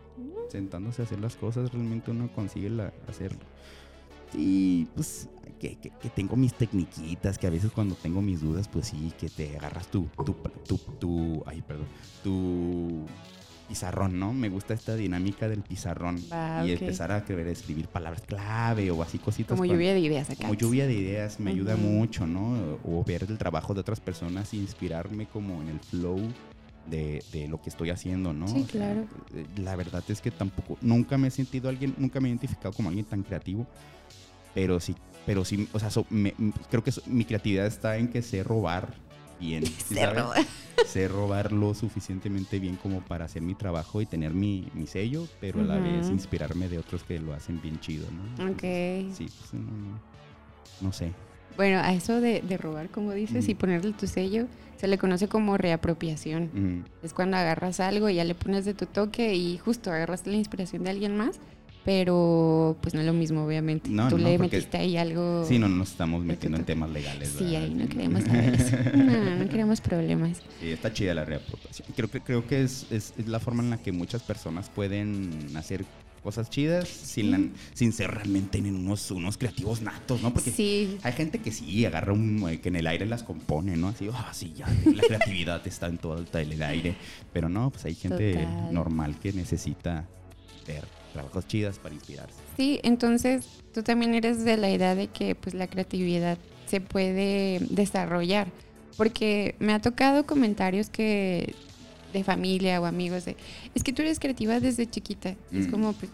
[0.49, 3.39] sentándose a hacer las cosas, realmente uno consigue la, hacerlo.
[4.33, 5.27] Y pues
[5.59, 9.11] que, que- que tengo mis tecniquitas, que a veces cuando tengo mis dudas, pues sí,
[9.19, 10.35] que te agarras tu, tu,
[10.67, 11.87] tu, tu- ay, perdón,
[12.23, 13.05] tu
[13.67, 14.33] pizarrón, ¿no?
[14.33, 16.25] Me gusta esta dinámica del pizarrón
[16.67, 19.57] y empezar a querer escribir palabras clave o así cositas.
[19.57, 20.41] Como lluvia de ideas acá.
[20.41, 22.79] como lluvia de ideas me ayuda mucho, ¿no?
[22.83, 26.19] O ver el trabajo de otras personas e inspirarme como en el flow
[26.89, 28.47] de, de lo que estoy haciendo, ¿no?
[28.47, 29.07] Sí, O sea, claro.
[29.35, 32.73] eh, la verdad es que tampoco, nunca me he sentido alguien, nunca me he identificado
[32.73, 33.65] como alguien tan creativo,
[34.53, 36.33] pero sí, pero sí, o sea, so- me-
[36.69, 38.95] creo que so- mi creatividad está en que sé robar
[39.39, 39.65] bien.
[39.87, 40.21] ¿sí Se sabes?
[40.23, 40.35] roba.
[40.87, 45.27] Sé robar lo suficientemente bien como para hacer mi trabajo y tener mi, mi sello,
[45.39, 48.51] pero a la vez inspirarme de otros que lo hacen bien chido, ¿no?
[48.51, 48.61] Ok.
[49.13, 49.99] Sí, pues, no, no-
[50.81, 51.11] no sé.
[51.55, 55.27] Bueno, a eso de, de robar, como dices, y ponerle tu sello, se le conoce
[55.27, 56.83] como reapropiación.
[57.03, 60.33] Es cuando agarras algo y ya le pones de tu toque y justo agarras la
[60.35, 61.39] inspiración de alguien más
[61.83, 63.89] pero pues no es lo mismo, obviamente.
[63.89, 65.45] No, Tú no, le metiste ahí algo.
[65.47, 67.29] Sí, no nos estamos metiendo en temas legales.
[67.37, 67.63] Sí, ¿verdad?
[67.63, 68.77] ahí no queremos saber eso.
[68.95, 70.37] No, no queremos problemas.
[70.59, 71.87] Sí, está chida la reapropiación.
[71.95, 75.49] Creo que, creo que es, es- es la forma en la que muchas personas pueden
[75.55, 75.85] hacer
[76.23, 77.41] cosas chidas sin, la-
[77.73, 80.31] sin ser realmente en unos, unos creativos natos, ¿no?
[80.31, 83.75] Porque Sí, hay gente que sí agarra un, eh, que en el aire las compone,
[83.75, 83.87] ¿no?
[83.87, 86.95] Así, ah, sí, ya, la creatividad está en todo el aire.
[87.33, 88.71] Pero no, pues hay gente Total.
[88.73, 90.07] normal que necesita
[90.67, 92.35] ver trabajos chidas para inspirarse.
[92.57, 97.59] sí, entonces tú también eres de la idea de que pues la creatividad se puede
[97.69, 98.47] desarrollar,
[98.97, 101.53] porque me ha tocado comentarios que
[102.13, 103.35] de familia o amigos de,
[103.73, 105.29] es que tú eres creativa desde chiquita.
[105.53, 105.71] Es Mm.
[105.71, 106.11] como, pues,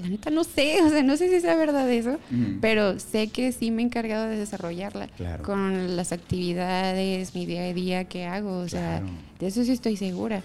[0.00, 2.18] la neta no sé, o sea, no sé si sea verdad eso,
[2.60, 5.44] pero sé que sí me he encargado de desarrollarla Claro.
[5.44, 9.12] con las actividades, mi día a día que hago, o sea, Claro.
[9.38, 10.42] de eso sí estoy segura.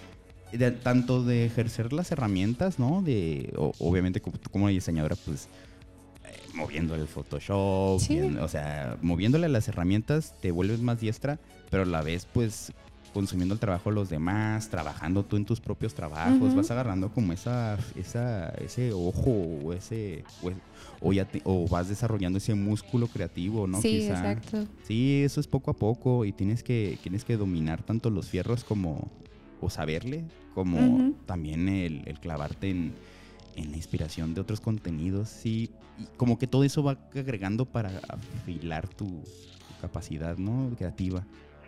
[0.57, 3.01] De- tanto de ejercer las herramientas, ¿no?
[3.01, 5.47] De, o- obviamente, como como diseñadora, pues
[6.25, 8.13] eh, moviéndole el Photoshop, Sí.
[8.19, 11.39] viendo- o sea, moviéndole las herramientas, te vuelves más diestra,
[11.69, 12.71] pero a la vez, pues
[13.13, 17.31] consumiendo el trabajo de los demás, trabajando tú en tus propios trabajos, vas agarrando como
[17.31, 19.31] esa, esa, ese ojo
[19.63, 20.51] o ese, o,
[20.99, 23.79] o ya te- o vas desarrollando ese músculo creativo, ¿no?
[23.81, 24.13] sí, Quizá.
[24.33, 24.65] exacto.
[24.85, 28.65] Sí, eso es poco a poco y tienes que, tienes que dominar tanto los fierros
[28.65, 29.09] como,
[29.61, 32.93] o saberle, como también el, el clavarte en,
[33.55, 35.29] en la inspiración de otros contenidos.
[35.29, 40.73] Sí, y como que todo eso va agregando para afilar tu, tu capacidad, ¿no?
[40.77, 41.25] Creativa.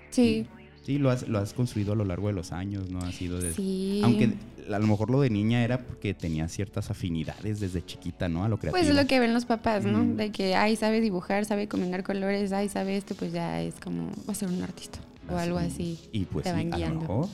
[0.09, 0.45] Sí,
[0.87, 2.99] Sí, lo has, lo has construido a lo largo de los años, ¿no?
[2.99, 3.53] Ha sido de...
[3.53, 3.99] sí.
[4.05, 4.35] Aunque
[4.73, 8.45] a lo mejor lo de niña era porque tenía ciertas afinidades desde chiquita, ¿no?
[8.45, 8.79] A lo creativo.
[8.79, 10.05] Pues es lo que ven los papás, ¿no?
[10.05, 14.11] De que, ay, sabe dibujar, sabe combinar colores, ay, sabe esto, pues ya es como,
[14.25, 15.99] va a ser un artista o algo así.
[16.13, 17.01] Y pues te sí, van a lo guiando.
[17.01, 17.27] mejor,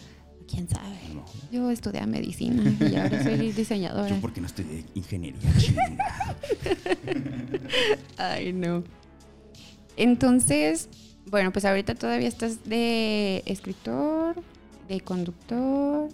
[0.48, 0.98] ¿Quién sabe?
[1.52, 4.10] Yo estudié medicina y ahora soy diseñadora.
[4.10, 5.40] Yo porque no estudié ingeniería.
[8.18, 8.84] Ay, no.
[9.98, 10.90] Entonces,
[11.30, 14.36] bueno, pues ahorita todavía estás de escritor,
[14.88, 16.10] de conductor.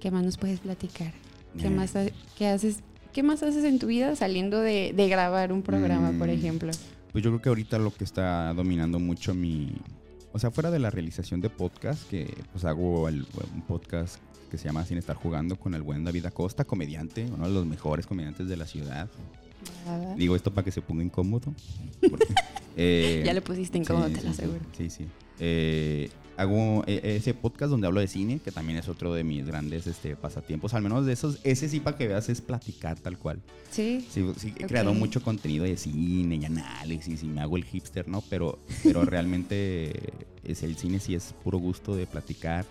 [0.00, 1.12] ¿Qué más nos puedes platicar?
[1.58, 1.92] ¿Qué Eh, más
[2.38, 2.80] qué haces?
[3.12, 6.30] ¿Qué más haces en tu vida saliendo de, de grabar un programa, por Mm.
[6.30, 6.70] ejemplo?
[7.12, 9.72] Pues yo creo que ahorita lo que está dominando mucho mi...
[10.32, 14.16] O sea, fuera de la realización de podcast, que pues hago el- un podcast
[14.50, 17.66] que se llama Sin Estar Jugando con el buen David Acosta, comediante, uno de los
[17.66, 19.08] mejores comediantes de la ciudad.
[19.86, 20.14] Nada.
[20.14, 21.52] Digo esto para que se ponga incómodo.
[22.08, 22.26] porque,
[22.76, 24.60] eh, Ya le pusiste incómodo, sí, te lo aseguro.
[24.76, 25.06] Sí, sí.
[25.38, 29.46] Eh, hago eh, ese podcast donde hablo de cine, que también es otro de mis
[29.46, 30.72] grandes este, pasatiempos.
[30.72, 33.40] Al menos de esos, ese sí para que veas es platicar tal cual.
[33.70, 34.06] Sí.
[34.10, 38.08] Sí, sí, he creado mucho contenido de cine y análisis y me hago el hipster,
[38.08, 38.22] ¿no?
[38.30, 39.92] Pero, pero realmente
[40.42, 42.64] es el cine sí es puro gusto de platicar.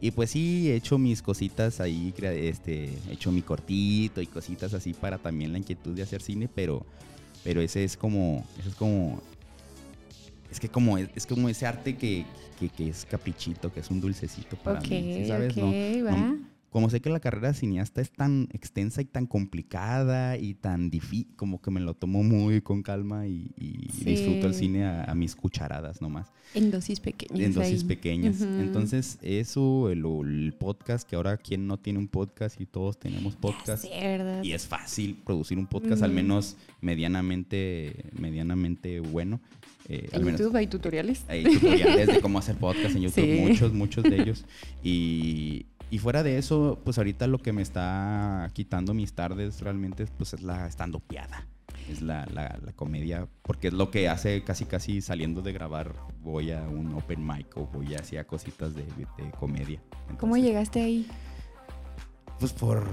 [0.00, 4.72] Y pues sí, he hecho mis cositas ahí, este, he hecho mi cortito y cositas
[4.72, 6.86] así para también la inquietud de hacer cine, pero,
[7.44, 9.22] pero ese es como, ese es como,
[10.50, 12.24] es que como, es, es como ese arte que,
[12.58, 15.56] que, que es caprichito, que es un dulcecito para ok, mí, ¿sí sabes?
[15.56, 20.54] No- como sé que la carrera de cineasta es tan extensa y tan complicada y
[20.54, 24.04] tan difícil, como que me lo tomo muy con calma y, y Sí.
[24.04, 27.40] disfruto el cine a, a mis cucharadas nomás, En dosis pequeñas.
[27.40, 27.88] en dosis ahí.
[27.88, 28.40] pequeñas.
[28.42, 33.34] Entonces, eso, el, el podcast, que ahora quien no tiene un podcast y todos tenemos
[33.34, 33.84] podcast.
[33.90, 34.44] ¿verdad?
[34.44, 39.40] Y es fácil producir un podcast, al menos medianamente, medianamente bueno.
[39.92, 41.24] Eh, al En menos- YouTube hay tutoriales.
[41.28, 43.44] hay tutoriales de cómo hacer podcast en YouTube, Sí.
[43.46, 44.44] muchos, muchos de ellos.
[44.82, 50.06] Y, y fuera de eso, pues ahorita lo que me está quitando mis tardes realmente
[50.16, 51.46] pues es la estandopeada.
[51.88, 55.92] Es la, la, la comedia, porque es lo que hace casi casi saliendo de grabar,
[56.22, 59.80] voy a un open mic o voy hacia cositas de, de comedia.
[60.18, 61.06] ¿Cómo llegaste ahí?
[62.38, 62.86] Pues por,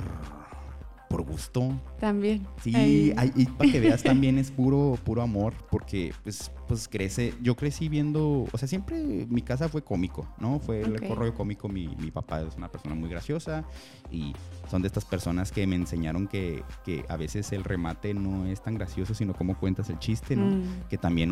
[1.10, 2.46] por gusto, También.
[2.62, 7.34] Sí, hay- y para que veas también es puro, puro amor, porque pues, pues crece,
[7.42, 10.60] yo crecí viendo, o sea, siempre mi casa fue cómico, ¿no?
[10.60, 13.64] Fue el rollo cómico, mi, mi papá es una persona muy graciosa
[14.12, 14.34] y
[14.70, 18.62] son de estas personas que me enseñaron que, que a veces el remate no es
[18.62, 20.48] tan gracioso, sino cómo cuentas el chiste, ¿no?
[20.58, 21.32] Mm, Que también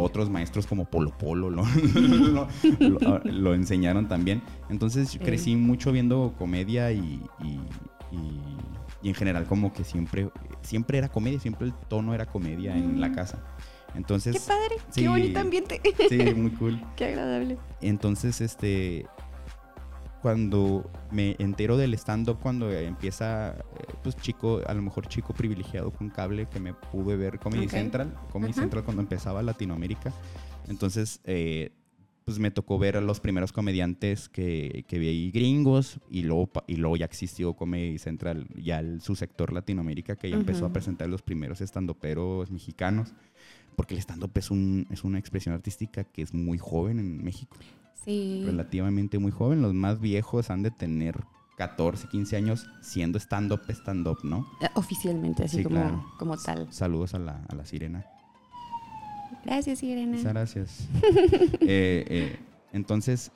[0.00, 2.48] otros maestros como Polo Polo lo, lo,
[2.80, 4.42] lo- lo enseñaron también.
[4.70, 7.60] Entonces yo crecí mucho viendo comedia y, y-
[8.12, 8.40] y-
[9.02, 10.30] y en general como que siempre,
[10.62, 13.14] siempre era comedia, siempre el tono era comedia en la Mm.
[13.14, 13.38] casa.
[13.94, 15.02] Entonces, Qué padre, sí.
[15.02, 15.80] qué bonito ambiente.
[16.08, 16.80] sí, muy cool.
[16.96, 17.58] qué agradable.
[17.80, 19.06] Entonces, este,
[20.22, 25.90] cuando me entero del stand-up, cuando empieza, eh, pues chico, a lo mejor chico privilegiado
[25.92, 27.68] con cable, que me pude ver Comedy.
[27.68, 28.62] Central, Comedy Ajá.
[28.62, 30.12] Central cuando empezaba Latinoamérica.
[30.66, 31.72] Entonces, eh,
[32.24, 36.50] pues me tocó ver a los primeros comediantes que, que vi ahí gringos y luego,
[36.66, 40.72] y luego ya existió Comedy Central, ya el, su sector Latinoamérica que ya empezó a
[40.72, 43.12] presentar los primeros estandoperos mexicanos,
[43.76, 47.56] porque el stand-up es, un, es una expresión artística que es muy joven en México,
[48.04, 48.42] Sí.
[48.44, 49.62] relativamente muy joven.
[49.62, 51.24] Los más viejos han de tener
[51.56, 54.46] 14, 15 años siendo stand-up, stand-up, ¿no?
[54.60, 56.06] Eh, Oficialmente, así Sí, como, claro.
[56.18, 56.72] como tal.
[56.72, 58.04] Saludos a la, a la sirena.
[59.44, 60.16] Gracias, Irene.
[60.16, 60.88] Muchas gracias.
[61.60, 62.36] Eh, eh,
[62.72, 63.30] entonces,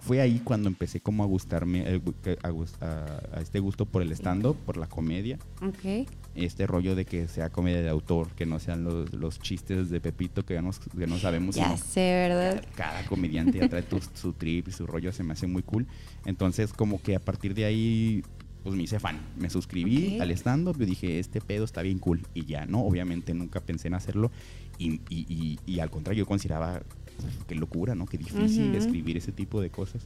[0.00, 2.48] fue ahí cuando empecé como a gustarme, el que- a,
[2.84, 5.38] a- a este gusto por el stand-up, por la comedia.
[5.62, 6.08] Ok.
[6.34, 10.00] Este rollo de que sea comedia de autor, que no sean los, los chistes de
[10.00, 11.54] Pepito que, ya nos- que no sabemos.
[11.56, 12.64] Ya sé, ¿verdad?
[12.76, 15.86] cada comediante ya trae tu- su trip y su rollo, se me hace muy cool.
[16.24, 18.22] Entonces, como que a partir de ahí,
[18.62, 19.20] pues me hice fan.
[19.38, 22.20] Me suscribí al stand-up y dije, este pedo está bien cool.
[22.34, 22.80] Y ya, ¿no?
[22.84, 24.30] Obviamente nunca pensé en hacerlo.
[24.78, 26.82] Y, y- y- y al contrario, yo consideraba,
[27.18, 28.06] "Uf, qué locura, ¿no?
[28.06, 30.04] Qué difícil escribir ese tipo de cosas.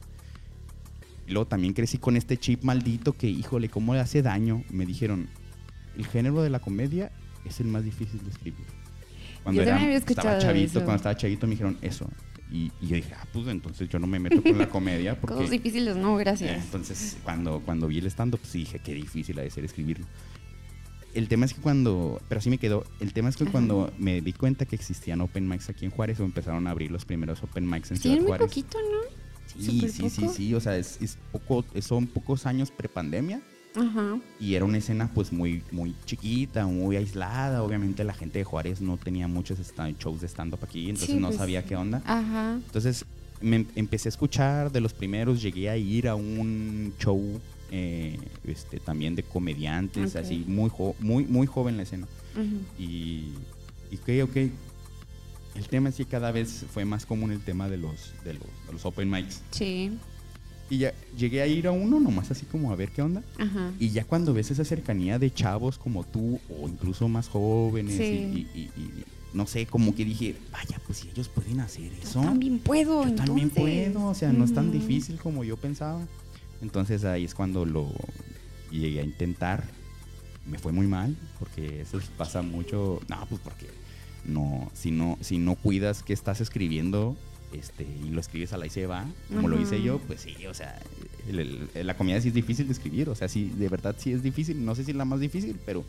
[1.27, 4.63] Luego también crecí con este chip maldito que, híjole, ¿cómo le hace daño?
[4.69, 5.27] Me dijeron,
[5.97, 7.11] el género de la comedia
[7.45, 8.65] es el más difícil de escribir.
[9.43, 10.79] Cuando Yo era, estaba chavito, eso.
[10.79, 12.09] cuando estaba chavito me dijeron eso.
[12.51, 15.35] Y, y yo dije, ah, pues entonces yo no me meto con la comedia porque...
[15.35, 16.63] Cosas difíciles, no, Eh, gracias.
[16.63, 20.05] Entonces, cuando, cuando vi el stand-up, sí dije, qué difícil ha de ser escribirlo.
[21.13, 23.51] El tema es que cuando, pero así me quedó, el tema es que Ajá.
[23.53, 26.91] cuando me di cuenta que existían open mics aquí en Juárez o empezaron a abrir
[26.91, 28.47] los primeros open mics en Ciudad Tienen muy Juárez.
[28.47, 29.61] poquito, ¿no?
[29.61, 33.41] Sí, sí, sí, sí, o sea, es, es poco, son pocos años prepandemia
[33.75, 34.17] Ajá.
[34.39, 37.61] y era una escena pues muy, muy chiquita, muy aislada.
[37.63, 39.57] Obviamente la gente de Juárez no tenía muchos
[39.99, 42.01] shows de stand-up aquí, entonces Sí, no pues, sabía qué onda.
[42.05, 42.53] Ajá.
[42.65, 43.05] Entonces
[43.41, 47.39] me em- empecé a escuchar de los primeros, llegué a ir a un show
[47.71, 52.07] eh, este, también de comediantes, así muy, jo- muy, muy joven la escena.
[52.79, 53.31] Y,
[53.91, 54.37] y ok, ok.
[55.55, 58.43] El tema es que cada vez fue más común el tema de los, de los,
[58.67, 59.41] de los open mics.
[59.51, 59.91] Sí.
[60.69, 63.21] Y ya llegué a ir a uno nomás así como a ver qué onda.
[63.37, 63.71] Ajá.
[63.79, 68.03] Y ya cuando ves esa cercanía de chavos como tú o incluso más jóvenes Sí.
[68.03, 71.91] y, y- y- y no sé, como que dije, vaya, pues si ellos pueden hacer
[72.01, 72.21] eso.
[72.21, 73.25] Yo también puedo, Yo entonces.
[73.25, 76.01] también puedo, o sea, no es tan difícil como yo pensaba.
[76.61, 77.91] Entonces ahí es cuando lo
[78.71, 79.65] llegué a intentar.
[80.47, 83.01] Me fue muy mal, porque eso pasa mucho.
[83.09, 83.67] No, pues porque
[84.25, 87.15] no, si no, si no cuidas qué estás escribiendo,
[87.57, 90.35] este, y lo escribes a la y se va, como lo hice yo, pues sí,
[90.47, 90.77] o sea,
[91.27, 94.11] el- el- la comedia sí es difícil de escribir, o sea, sí, de verdad sí
[94.11, 95.83] es difícil, no sé si es la más difícil, pero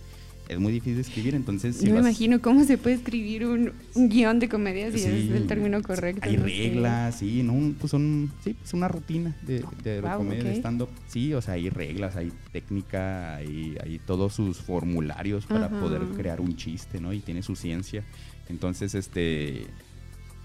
[0.49, 3.45] es muy difícil de escribir, entonces si no me vas- imagino cómo se puede escribir
[3.47, 6.21] un, un guion de comedia si Sí, es el término correcto.
[6.23, 6.53] Hay no sé.
[6.63, 10.89] reglas, sí, no, pues son, sí, pues una rutina de, de Wow, comedia de stand-up.
[11.09, 15.81] Sí, o sea, hay reglas, hay técnica, hay, hay todos sus formularios para Ajá.
[15.81, 17.13] poder crear un chiste, ¿no?
[17.13, 18.05] Y tiene su ciencia.
[18.49, 19.67] Entonces, este,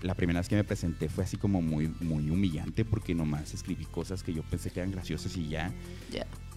[0.02, 3.86] la primera vez que me presenté fue así como muy, muy humillante porque nomás escribí
[3.86, 5.72] cosas que yo pensé que eran graciosas y ya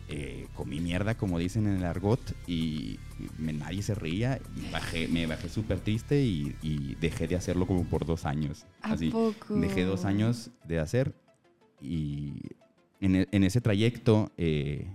[0.08, 2.98] eh, comí mierda, como dicen en el argot, y
[3.38, 4.38] me- nadie se reía.
[4.56, 8.66] Y bajé, me bajé súper triste y, y dejé de hacerlo como por dos años.
[8.82, 9.54] ¿A Así, poco?
[9.54, 11.14] dejé dos años de hacer
[11.80, 12.34] y
[13.00, 14.86] en, e- en ese trayecto, eh,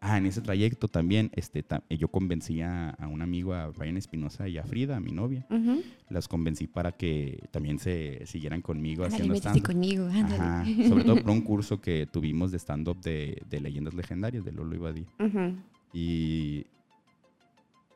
[0.00, 3.96] ah, en ese trayecto también, este, ta- yo convencí a, a un amigo, a Brian
[3.96, 5.82] Espinosa y a Frida, a mi novia, Ujú.
[6.08, 10.06] las convencí para que también se siguieran conmigo Ándale, haciendo métete stand conmigo.
[10.08, 14.52] Ajá, sobre todo por un curso que tuvimos de stand-up de, de leyendas legendarias de
[14.52, 15.06] Lolo Ibadí.
[15.18, 15.54] Ujú.
[15.92, 16.66] Y,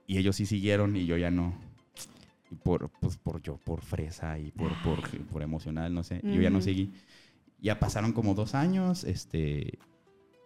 [0.06, 1.54] y ellos sí siguieron y yo ya no.
[2.50, 6.20] Y por, pues por yo, por fresa y por, por, por emocional, no sé.
[6.22, 6.92] Yo ya no seguí.
[7.60, 9.78] Ya pasaron como dos años, este...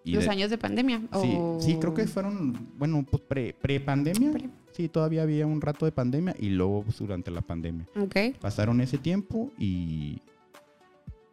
[0.05, 1.01] y Los de- años de pandemia.
[1.21, 4.33] Sí, o- sí, creo que fueron, bueno, pues pre, pre-pandemia.
[4.33, 4.49] Pre.
[4.73, 7.87] Sí, todavía había un rato de pandemia y luego pues, durante la pandemia.
[8.01, 8.17] Ok.
[8.41, 10.21] Pasaron ese tiempo y...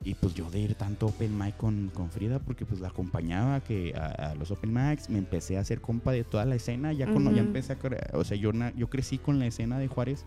[0.03, 3.59] Y pues yo de ir tanto open mic con, con Frida, porque pues la acompañaba
[3.61, 6.93] que a, a los open mics, me empecé a hacer compa de toda la escena,
[6.93, 7.39] ya, con, ya Ujú.
[7.39, 7.77] empecé a,
[8.13, 10.23] o sea, yo, na- yo crecí con la escena de Juárez,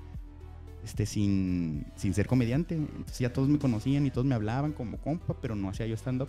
[0.84, 4.96] este, sin, sin ser comediante, entonces ya todos me conocían y todos me hablaban como
[4.98, 6.28] compa, pero no hacía yo stand-up.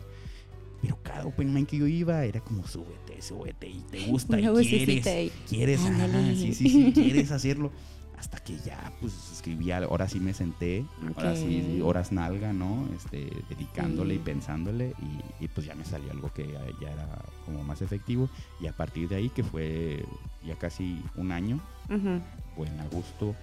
[0.82, 4.62] Pero cada open mic que yo iba era como súbete, súbete y te gusta Una
[4.62, 5.32] y quieres, ahí.
[5.48, 6.36] quieres, Ándale.
[6.36, 7.72] sí, sí, sí, quieres hacerlo.
[8.18, 12.86] Hasta que ya, pues, escribía, ahora sí me senté, ahora sí, horas nalga, ¿no?
[12.94, 14.24] Este, dedicándole y Sí.
[14.26, 14.94] pensándole
[15.40, 17.08] y, y, pues ya me salió algo que ya, ya era
[17.46, 18.30] como más efectivo.
[18.60, 20.04] Y a partir de ahí, que fue
[20.46, 22.20] ya casi un año, Ujú.
[22.58, 23.36] fue en agosto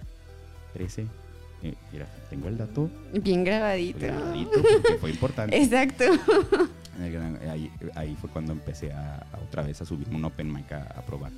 [0.75, 1.07] 13,
[1.63, 2.91] eh, mira, tengo el dato
[3.23, 3.99] Bien grabadito.
[3.99, 5.57] grabadito porque fue importante.
[5.57, 6.05] Exacto.
[6.99, 10.73] Gran- Ahí, ahí fue cuando empecé a, a otra vez a subirme un open mic
[10.73, 11.33] a, a probar.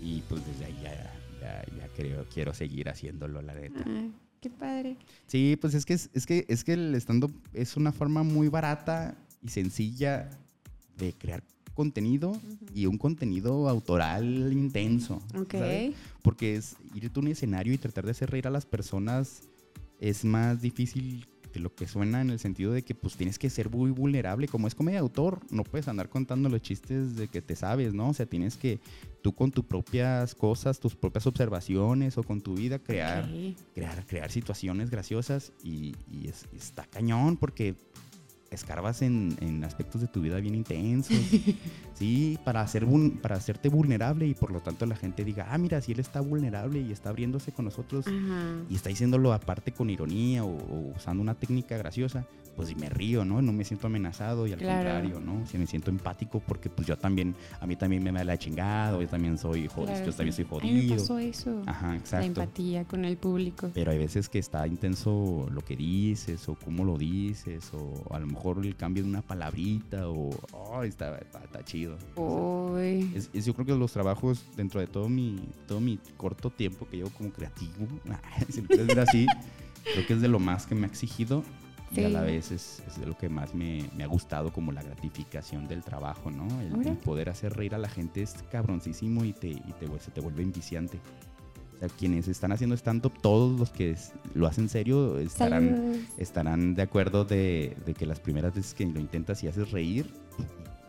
[0.00, 3.82] Y pues desde ahí ya, ya, ya creo, quiero seguir haciéndolo, la neta.
[3.86, 4.96] Ay, Qué padre.
[5.26, 9.16] Sí, pues es que, es, que, es que el stand-up es una forma muy barata
[9.42, 10.28] y sencilla
[10.98, 11.42] de crear
[11.74, 12.38] contenido
[12.74, 15.22] y un contenido autoral intenso.
[15.36, 15.52] Ok.
[15.52, 15.94] ¿sabes?
[16.22, 19.42] Porque es irte a un escenario y tratar de hacer reír a las personas
[19.98, 23.48] es más difícil de lo que suena en el sentido de que pues tienes que
[23.48, 24.48] ser muy vulnerable.
[24.48, 27.94] Como es comedia de autor, no puedes andar contando los chistes de que te sabes,
[27.94, 28.08] ¿no?
[28.10, 28.80] O sea, tienes que
[29.22, 33.24] tú con tus propias cosas, tus propias observaciones o con tu vida crear,
[33.74, 37.76] crear, crear situaciones graciosas y, y es- está cañón porque
[38.54, 41.16] escarbas en, en aspectos de tu vida bien intensos.
[41.94, 45.58] sí, para, hacer vul- para hacerte vulnerable y por lo tanto la gente diga, ah,
[45.58, 48.56] mira, si él está vulnerable y está abriéndose con nosotros Ajá.
[48.68, 53.24] y está diciéndolo aparte con ironía o, o usando una técnica graciosa, pues me río,
[53.24, 53.42] ¿no?
[53.42, 54.74] No me siento amenazado y al Claro.
[54.90, 55.46] contrario, ¿no?
[55.46, 59.00] Si me siento empático porque pues yo también, a mí también me da la chingada,
[59.00, 60.96] yo también soy jodido, Claro, yo también soy A mí me jodido.
[60.96, 61.62] pasó eso.
[61.66, 63.70] Ajá, La empatía con el público.
[63.74, 68.18] Pero hay veces que está intenso lo que dices o cómo lo dices o a
[68.18, 71.96] lo mejor el cambio de una palabrita o oh, está, está, está chido.
[72.16, 73.10] O sea, Uy.
[73.14, 76.86] es, es- yo creo que los trabajos dentro de todo mi, todo mi corto tiempo
[76.88, 77.86] que llevo como creativo,
[78.48, 79.26] si lo quieres ver así,
[79.92, 81.42] creo que es de lo más que me ha exigido
[81.96, 82.26] y a la Sí.
[82.26, 86.30] vez es, es lo que más me, me ha gustado como la gratificación del trabajo,
[86.30, 86.46] ¿no?
[86.60, 90.10] El, el poder hacer reír a la gente es cabroncísimo y, te, y te, se
[90.10, 90.98] te vuelve enviciante.
[91.76, 95.96] O sea, quienes están haciendo stand-up, todos los que es- lo hacen serio estarán, Saludos.
[96.18, 100.06] estarán de acuerdo de, de que las primeras veces que lo intentas y haces reír,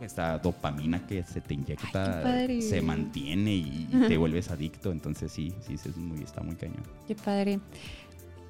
[0.01, 2.61] esta dopamina que se te Ay, inyecta padre.
[2.61, 4.91] se mantiene y, y te vuelves adicto.
[4.91, 6.83] Entonces sí, sí, sí, es muy, está muy cañón.
[7.07, 7.59] Qué padre.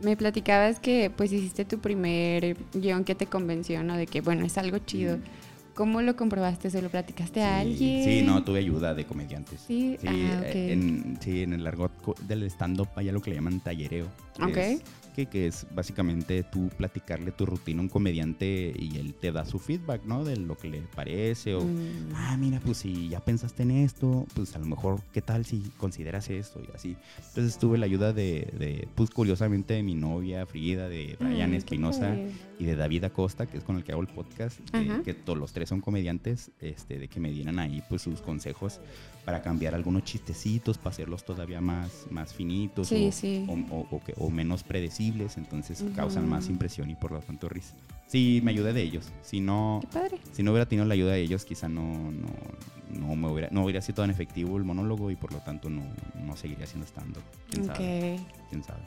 [0.05, 3.97] Me platicabas que pues hiciste tu primer guion que te convenció, ¿no?
[3.97, 5.17] De que, bueno, es algo chido.
[5.73, 6.69] ¿Cómo lo comprobaste?
[6.69, 8.03] ¿Se lo platicaste a alguien?
[8.03, 9.61] Sí, no, tuve ayuda de comediantes.
[9.67, 13.37] Sí, Sí, ah, eh, en, sí, en el argot del stand-up hay algo que le
[13.37, 14.05] llaman tallereo.
[14.41, 14.55] Ok.
[14.57, 14.81] es-
[15.15, 19.45] que, que es básicamente tú platicarle tu rutina a un comediante y él te da
[19.45, 20.23] su feedback, ¿no?
[20.25, 21.61] De lo que le parece o...
[21.63, 25.45] Mm, Ah, mira, pues si ya pensaste en esto, pues a lo mejor, ¿qué tal
[25.45, 26.95] si consideras esto y así?
[27.29, 31.55] Entonces tuve la ayuda de, de, pues curiosamente, de mi novia Frida, de Brian mm,
[31.55, 32.15] Espinosa
[32.59, 35.01] y de David Acosta, que es con el que hago el podcast, Ajá.
[35.03, 38.79] que todos los tres son comediantes, este, de que me dieran ahí pues sus consejos
[39.25, 43.45] para cambiar algunos chistecitos, para hacerlos todavía más, más finitos Sí, o, sí.
[43.49, 47.49] o- o- o que- o menos predecibles, entonces causan más impresión y por lo tanto
[47.49, 47.73] risa.
[48.05, 49.11] Sí, me ayudé de ellos.
[49.23, 49.81] Si no,
[50.31, 52.27] si no hubiera tenido la ayuda de ellos, quizá no, no,
[52.91, 55.81] no, me hubiera, no hubiera sido tan efectivo el monólogo y por lo tanto no,
[56.23, 57.23] no seguiría haciendo stand-up.
[57.49, 58.15] ¿Quién sabe?
[58.15, 58.21] Ok.
[58.51, 58.81] ¿Quién sabe?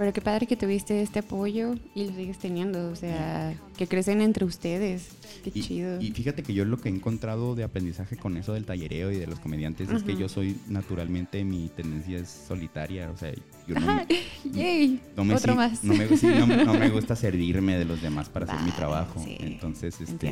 [0.00, 2.88] Pero qué padre que tuviste este apoyo y lo sigues teniendo.
[2.90, 5.08] O sea, que crecen entre ustedes.
[5.44, 6.00] Qué Y, chido.
[6.00, 9.16] y fíjate que yo lo que he encontrado de aprendizaje con eso del tallereo y
[9.18, 13.10] de los comediantes es que yo soy naturalmente, mi tendencia es solitaria.
[13.10, 13.30] O sea,
[13.68, 14.06] yo no, Ajá,
[14.50, 15.02] ¡Yay!
[15.18, 15.84] no me, Otro más.
[15.84, 19.22] No me, sí, no- no me gusta servirme de los demás para hacer mi trabajo.
[19.22, 20.28] sí, Entonces, este,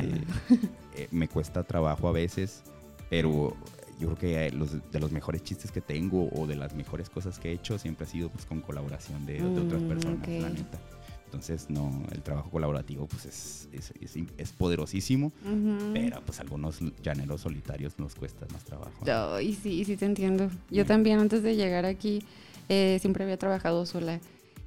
[0.95, 2.63] eh, me cuesta trabajo a veces,
[3.11, 3.55] pero
[3.99, 7.09] yo creo que eh, los, de los mejores chistes que tengo o de las mejores
[7.09, 10.19] cosas que he hecho siempre ha sido pues, con colaboración de, de otras Mm, personas,
[10.27, 10.41] ok.
[10.41, 10.79] la neta.
[11.25, 15.91] Entonces, no, el trabajo colaborativo pues es, es, es- es poderosísimo, Ujú.
[15.93, 19.03] pero pues algunos llaneros solitarios nos cuesta más trabajo.
[19.35, 20.49] Ay, sí, sí te entiendo.
[20.71, 20.87] Yo Sí.
[20.87, 22.23] también antes de llegar aquí
[22.67, 24.19] eh, siempre había trabajado sola.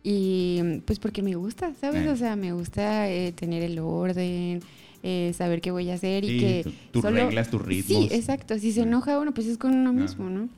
[0.05, 2.07] Y pues porque me gusta, ¿sabes?
[2.07, 2.11] Eh.
[2.11, 4.61] O sea, me gusta eh, tener el orden,
[5.03, 6.63] eh, saber qué voy a hacer y Sí, que...
[6.65, 8.09] tu- tus solo- reglas, tus ritmos.
[8.09, 8.59] Sí, exacto.
[8.59, 9.93] Si se enoja uno, pues es con uno Ah.
[9.93, 10.49] mismo, ¿no?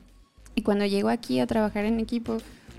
[0.55, 2.37] Y cuando llego aquí a trabajar en equipo,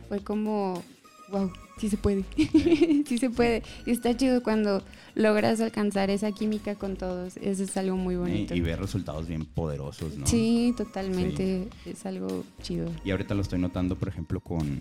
[0.09, 0.83] fue como,
[1.31, 2.25] wow, sí se puede.
[3.07, 3.63] sí se puede.
[3.85, 4.83] Y está chido cuando
[5.15, 7.37] logras alcanzar esa química con todos.
[7.39, 8.55] Eso es algo muy bonito.
[8.55, 10.27] y ver resultados bien poderosos, ¿no?
[10.27, 11.69] Sí, totalmente.
[11.85, 12.91] Es algo chido.
[13.05, 14.81] Y ahorita lo estoy notando, por ejemplo, con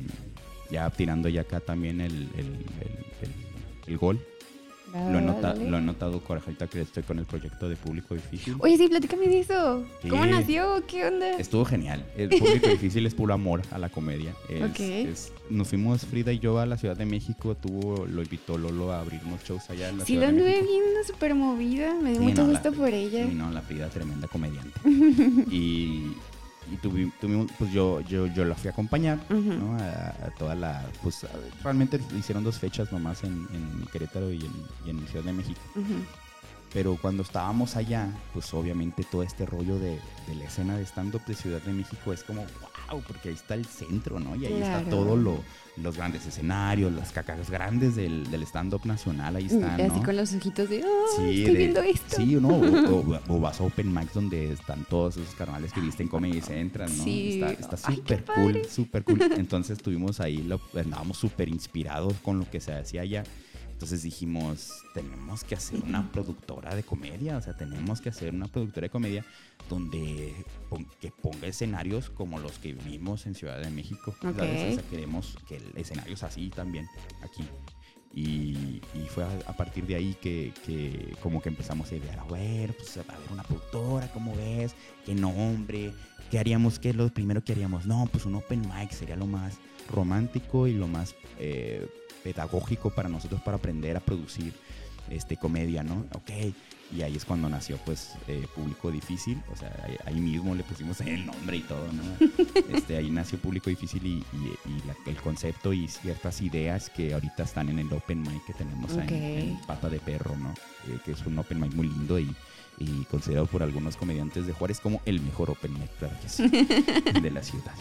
[0.71, 2.45] ya tirando ya acá también el, el, el-
[3.21, 3.31] el-
[3.87, 3.97] el
[4.93, 8.15] Lo he, nota- lo he notado con- ahorita que estoy con el proyecto de público
[8.15, 8.55] difícil.
[8.59, 9.83] Oye, sí, platícame de eso.
[10.09, 10.29] ¿Cómo Sí.
[10.29, 10.83] nació?
[10.87, 11.31] ¿Qué onda?
[11.37, 12.05] Estuvo genial.
[12.15, 12.29] El
[12.63, 14.33] público difícil es puro amor a la comedia.
[14.47, 14.79] Es- Ok.
[14.79, 17.55] es- nos fuimos Frida y yo a la Ciudad de México.
[17.55, 20.39] Tuvo, lo invitó Lolo a abrir unos shows allá en la Sí, Ciudad lo de
[20.39, 20.71] anduve México.
[20.71, 21.93] viendo súper movida.
[22.01, 23.27] Me dio Sí, mucho no, la- gusto por ella.
[23.27, 24.79] Sí, no, la Frida, tremenda comediante.
[25.51, 26.13] y
[26.71, 29.19] y tuvi- tuvimos, pues yo, yo, yo la fui a acompañar.
[29.29, 29.77] ¿no?
[29.77, 31.29] A, a toda la, pues a-
[31.63, 34.51] realmente hicieron dos fechas nomás en, en Querétaro y en,
[34.85, 35.61] y en Ciudad de México.
[36.73, 41.23] Pero cuando estábamos allá, pues obviamente todo este rollo de, de la escena de stand-up
[41.25, 42.41] de Ciudad de México es como,
[42.91, 44.35] wow, porque ahí está el centro, ¿no?
[44.35, 45.43] Y ahí está todo lo,
[45.77, 50.03] los grandes escenarios, las cacas grandes del, del stand-up nacional, ahí están, Y así ¿no?
[50.03, 52.15] con los ojitos de, oh, Sí, estoy de- viendo esto.
[52.15, 52.47] Sí, ¿no?
[52.49, 56.09] O, o- o vas a Open Mics donde están todos esos carnales que viste en
[56.09, 57.03] Comedy Central, ¿no?
[57.03, 57.41] Sí.
[57.59, 59.21] Está súper cool, súper cool.
[59.37, 63.23] Entonces estuvimos ahí, lo- andábamos súper inspirados con lo que se hacía allá.
[63.85, 68.47] Entonces dijimos, tenemos que hacer una productora de comedia, o sea, tenemos que hacer una
[68.47, 69.23] productora de comedia
[69.69, 70.33] donde
[70.71, 74.15] pon- que ponga escenarios como los que vivimos en Ciudad de México.
[74.19, 74.35] ¿sabes?
[74.35, 74.41] Ok.
[74.71, 76.87] O sea, queremos que el- escenarios así también
[77.21, 77.43] aquí.
[78.11, 82.17] Y, y fue a, a partir de ahí que, que como que empezamos a idear,
[82.17, 84.73] a ver, pues a ver una productora, ¿cómo ves?
[85.05, 85.93] ¿Qué nombre?
[86.31, 86.79] ¿Qué haríamos?
[86.79, 87.85] ¿Qué es lo primero que haríamos?
[87.85, 89.57] No, pues un open mic sería lo más
[89.91, 91.87] romántico y lo más eh,
[92.25, 94.51] pedagógico para nosotros para aprender a producir
[95.11, 96.05] este comedia, ¿no?
[96.15, 96.31] Ok.
[96.95, 99.39] Y ahí es cuando nació, pues, eh, Público Difícil.
[99.51, 102.03] O sea, ahí, ahí mismo le pusimos el nombre y todo, ¿no?
[102.75, 107.13] Este, ahí nació Público Difícil y, y- y la- el concepto y ciertas ideas que
[107.13, 109.11] ahorita están en el Open Mic que tenemos ahí Ok.
[109.11, 110.51] en Pata de Perro, ¿no?
[110.87, 112.33] Eh, que es un Open Mic muy lindo y,
[112.77, 115.91] y considerado por algunos comediantes de Juárez como el mejor Open Mic,
[117.21, 117.71] de la ciudad.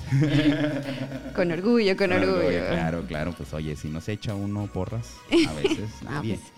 [1.34, 2.66] Con orgullo, con orgullo.
[2.68, 5.14] Claro, claro, pues oye, si no se echa uno porras,
[5.48, 6.36] a veces Ah, nadie.
[6.36, 6.52] pues,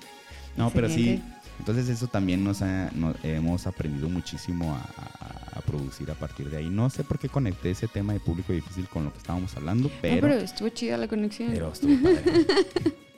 [0.57, 1.23] No, pero sí,
[1.59, 6.51] entonces eso también nos, ha- nos- hemos aprendido muchísimo a, a- a producir a partir
[6.51, 6.69] de ahí.
[6.69, 9.89] No sé por qué conecté ese tema de público difícil con lo que estábamos hablando,
[9.89, 11.51] No, pero, pero estuvo chida la conexión.
[11.53, 12.47] pero estuvo padre.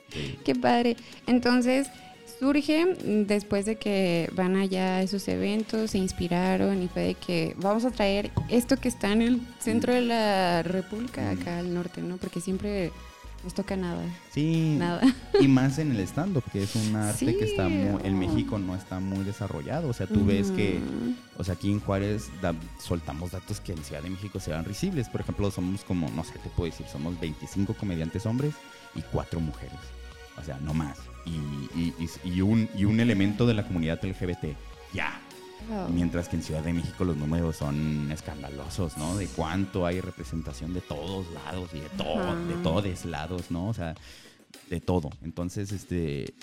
[0.09, 0.39] Sí.
[0.45, 0.95] Qué padre.
[1.27, 1.87] Entonces,
[2.39, 2.95] surge
[3.27, 7.85] después de que van allá a esos eventos, se inspiraron y fue de que vamos
[7.85, 12.17] a traer esto que está en el centro de la República, acá al norte, ¿no?
[12.17, 12.91] Porque siempre
[13.43, 14.01] nos toca nada.
[14.33, 15.01] Sí, Nada.
[15.39, 17.37] y más en el stand-up, que es un arte Sí.
[17.37, 19.87] que está muy, en México no está muy desarrollado.
[19.87, 20.79] O sea, tú ves que.
[21.37, 24.65] O sea, aquí en Juárez da- soltamos datos que en Ciudad de México se dan
[24.65, 25.07] risibles.
[25.07, 28.55] Por ejemplo, somos como, no sé qué te puedo decir, somos 25 comediantes hombres
[28.93, 29.79] y 4 mujeres.
[30.37, 30.97] O sea, no más.
[31.25, 31.93] Y,
[32.25, 34.55] y- un, y un elemento de la comunidad LGBT.
[34.93, 35.19] Ya.
[35.69, 35.89] Wow.
[35.89, 39.15] Mientras que en Ciudad de México los números son escandalosos, ¿no?
[39.17, 43.67] De cuánto hay representación de todos lados y de todo, de todos lados, ¿no?
[43.67, 43.93] O sea,
[44.69, 45.09] de todo.
[45.21, 46.33] Entonces, este,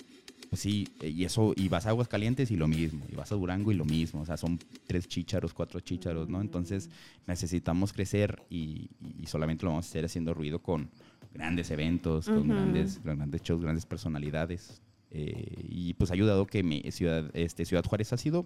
[0.49, 3.71] pues sí, y eso, y vas a Aguascalientes y lo mismo, y vas a Durango
[3.71, 6.39] y lo mismo, o sea, son tres chícharos, cuatro chícharos, ¿no?
[6.39, 6.89] Entonces
[7.25, 10.89] necesitamos crecer y, y solamente lo vamos a hacer haciendo ruido con
[11.33, 14.81] grandes eventos, con grandes, grandes shows, grandes personalidades.
[15.09, 18.45] eh, y pues ha ayudado que mi ciudad, este, Ciudad Juárez ha sido,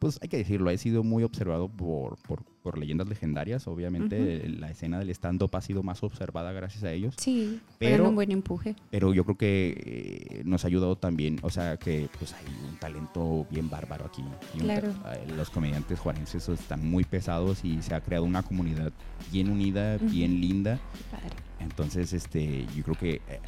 [0.00, 3.68] pues hay que decirlo, ha sido muy observado por, por, por leyendas legendarias.
[3.68, 7.14] Obviamente la escena del stand-up ha sido más observada gracias a ellos.
[7.16, 8.74] Sí, Pero- un buen empuje.
[8.90, 12.76] Pero yo creo que eh, nos ha ayudado también, o sea, que pues hay un
[12.78, 14.24] talento bien bárbaro aquí.
[14.58, 14.88] Claro.
[14.88, 18.92] eh, los comediantes juarenses están muy pesados y se ha creado una comunidad
[19.30, 20.80] bien unida, bien linda.
[21.12, 21.36] Padre.
[21.60, 23.40] Entonces, este, yo creo que eh,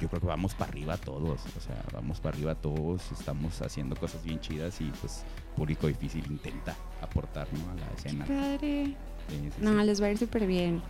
[0.00, 3.96] yo creo que vamos para arriba todos, o sea, vamos para arriba todos, estamos haciendo
[3.96, 5.24] cosas bien chidas y pues
[5.56, 7.70] público difícil intenta aportar ¿no?
[7.70, 8.24] a la escena.
[8.24, 8.96] Padre.
[9.28, 9.86] Sí, sí, No, sí.
[9.86, 10.82] les va a ir súper bien.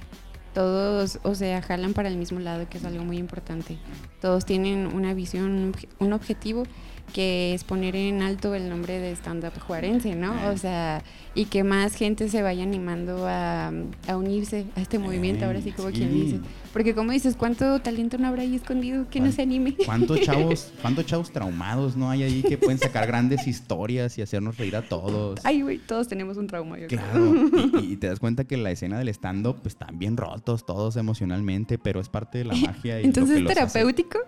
[0.55, 3.79] Todos, o sea, jalan para el mismo lado, que es algo muy importante.
[4.21, 6.65] Todos tienen una visión, un objetivo
[7.11, 10.35] que es poner en alto el nombre de stand-up juarense, ¿no?
[10.51, 11.03] O sea,
[11.35, 13.73] y que más gente se vaya animando a,
[14.09, 15.95] a unirse a este movimiento, ahora sí como sí.
[15.97, 16.41] quien dice.
[16.73, 19.75] Porque como dices, ¿cuánto talento no habrá ahí escondido que no ¿Cuán- se anime?
[19.85, 24.57] ¿Cuántos chavos, cuántos chavos traumados no hay ahí que pueden sacar grandes historias y hacernos
[24.57, 25.41] reír a todos?
[25.45, 27.01] Ay, güey, todos tenemos un trauma, yo creo.
[27.01, 30.65] Claro, y, y te das cuenta que la escena del stand-up pues, están bien rotos
[30.67, 33.01] todos emocionalmente, pero es parte de la magia.
[33.01, 34.19] Y Entonces, ¿es los hace- terapéutico?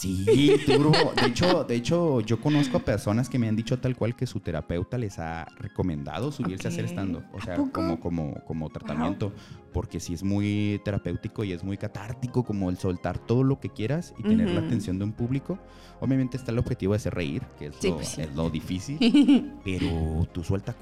[0.00, 0.24] Sí.
[0.66, 4.26] De hecho, de hecho, yo conozco a personas que me han dicho tal cual que
[4.26, 7.24] su terapeuta les ha recomendado subirse a hacer stand-up.
[7.34, 9.32] O ¿A sea, como, como, como tratamiento.
[9.74, 13.68] Porque sí es muy terapéutico y es muy catártico, como el soltar todo lo que
[13.68, 14.66] quieras y tener la Ujú.
[14.68, 15.58] atención de un público.
[16.00, 18.22] Obviamente está el objetivo de hacer reír, que es, Sí, lo, pues sí.
[18.22, 18.98] es lo difícil.
[19.64, 20.76] pero tú sueltas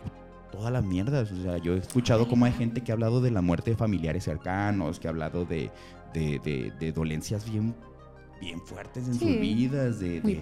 [0.52, 1.32] todas las mierdas.
[1.32, 3.76] O sea, yo he escuchado como hay gente que ha hablado de la muerte de
[3.76, 5.70] familiares cercanos, que ha hablado de,
[6.14, 7.74] de, de- de dolencias bien,
[8.41, 10.41] bien fuertes en Sí, sus vidas, de, Muy de-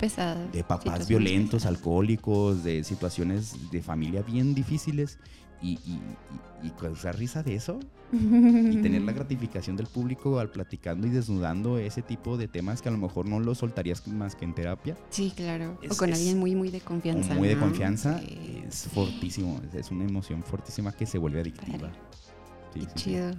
[0.53, 1.77] de papás violentos, pesadas.
[1.79, 5.19] alcohólicos, de situaciones de familia bien difíciles.
[5.63, 5.93] Y, y,
[6.65, 7.81] y- y causar risa de eso
[8.13, 12.91] y tener la gratificación del público al platicando y desnudando ese tipo de temas que
[12.91, 15.79] a lo mejor no lo soltarías más que en terapia Sí, claro.
[15.81, 17.33] Es- o con es- alguien muy, muy de confianza.
[17.35, 17.61] muy de ¿no?
[17.63, 18.63] confianza, Sí.
[18.69, 19.59] es fortísimo.
[19.73, 21.91] Es- una emoción fortísima que se vuelve adictiva.
[22.75, 23.31] Sí, Qué chido.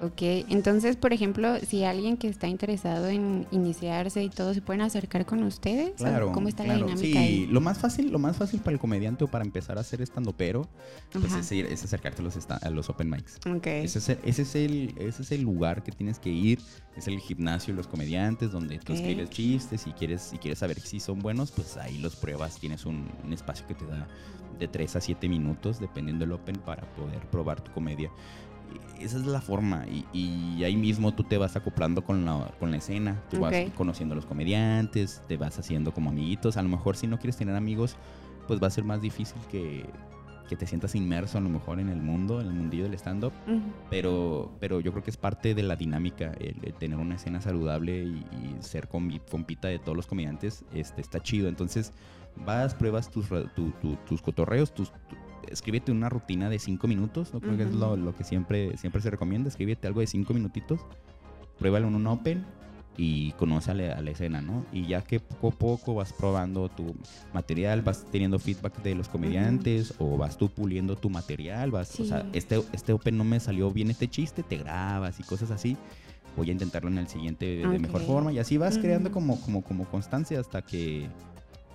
[0.00, 0.20] Ok,
[0.50, 5.24] entonces, por ejemplo, si alguien que está interesado en iniciarse y todo, ¿se pueden acercar
[5.24, 5.92] con ustedes?
[5.92, 6.32] ¿O Claro.
[6.32, 6.80] ¿Cómo está claro.
[6.80, 7.46] la dinámica Sí, ahí?
[7.46, 10.32] lo más fácil, lo más fácil para el comediante o para empezar a hacer estando
[10.36, 10.68] pero,
[11.12, 13.38] pues es, ir- es acercarte a los, a los open mics.
[13.46, 13.66] Ok.
[13.68, 16.58] Ese es, el, ese, es el, ese es el lugar que tienes que ir.
[16.96, 18.98] Es el gimnasio de los comediantes donde tú Ok.
[18.98, 22.58] escribes chistes y quieres, si quieres saber si son buenos, pues ahí los pruebas.
[22.60, 24.06] Tienes un, un espacio que te da
[24.58, 28.10] de 3 a 7 minutos, dependiendo del open, para poder probar tu comedia.
[29.00, 29.84] Esa es la forma.
[29.86, 33.20] Y, y ahí mismo tú te vas acoplando con la, con la escena.
[33.30, 36.56] Tú vas conociendo a los comediantes, te vas haciendo como amiguitos.
[36.56, 37.96] A lo mejor si no quieres tener amigos,
[38.46, 39.84] pues va a ser más difícil que,
[40.48, 43.32] que te sientas inmerso a lo mejor en el mundo, en el mundillo del stand-up.
[43.90, 47.40] Pero, pero yo creo que es parte de la dinámica, el, el tener una escena
[47.40, 51.48] saludable y, y ser combi- compita de todos los comediantes, este, está chido.
[51.48, 51.92] Entonces,
[52.44, 55.16] vas, pruebas tus, ra- tu- tu- tus cotorreos, tus, tu-
[55.50, 57.40] escríbete una rutina de cinco minutos, ¿no?
[57.40, 60.80] creo que es lo, lo que siempre, siempre se recomienda, escríbete algo de cinco minutitos,
[61.58, 62.44] pruébalo en un open
[62.96, 64.64] y conoce a la, a la escena, ¿no?
[64.72, 66.94] Y ya que poco a poco vas probando tu
[67.32, 72.04] material, vas teniendo feedback de los comediantes o vas tú puliendo tu material, vas, o
[72.04, 72.28] sea, Sí.
[72.34, 75.76] este, este open no me salió bien este chiste, te grabas y cosas así.
[76.36, 79.14] Voy a intentarlo en el siguiente de, de mejor forma y así vas creando Ujú.
[79.14, 81.06] como, como, como constancia hasta que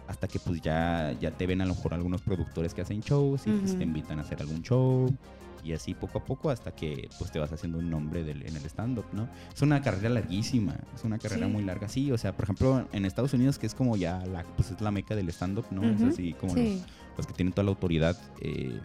[0.09, 3.45] hasta que pues ya, ya te ven a lo mejor algunos productores que hacen shows
[3.45, 5.15] y pues, te invitan a hacer algún show
[5.63, 8.55] y así poco a poco hasta que pues te vas haciendo un nombre del- en
[8.55, 9.29] el stand-up, ¿no?
[9.53, 11.51] Es una carrera larguísima, es una carrera Sí.
[11.53, 14.43] muy larga, sí, o sea, por ejemplo, en Estados Unidos que es como ya la,
[14.57, 15.83] pues es la meca del stand-up, ¿no?
[15.83, 16.63] Es así como Sí.
[16.63, 16.83] los,
[17.17, 18.79] los que tienen toda la autoridad, eh,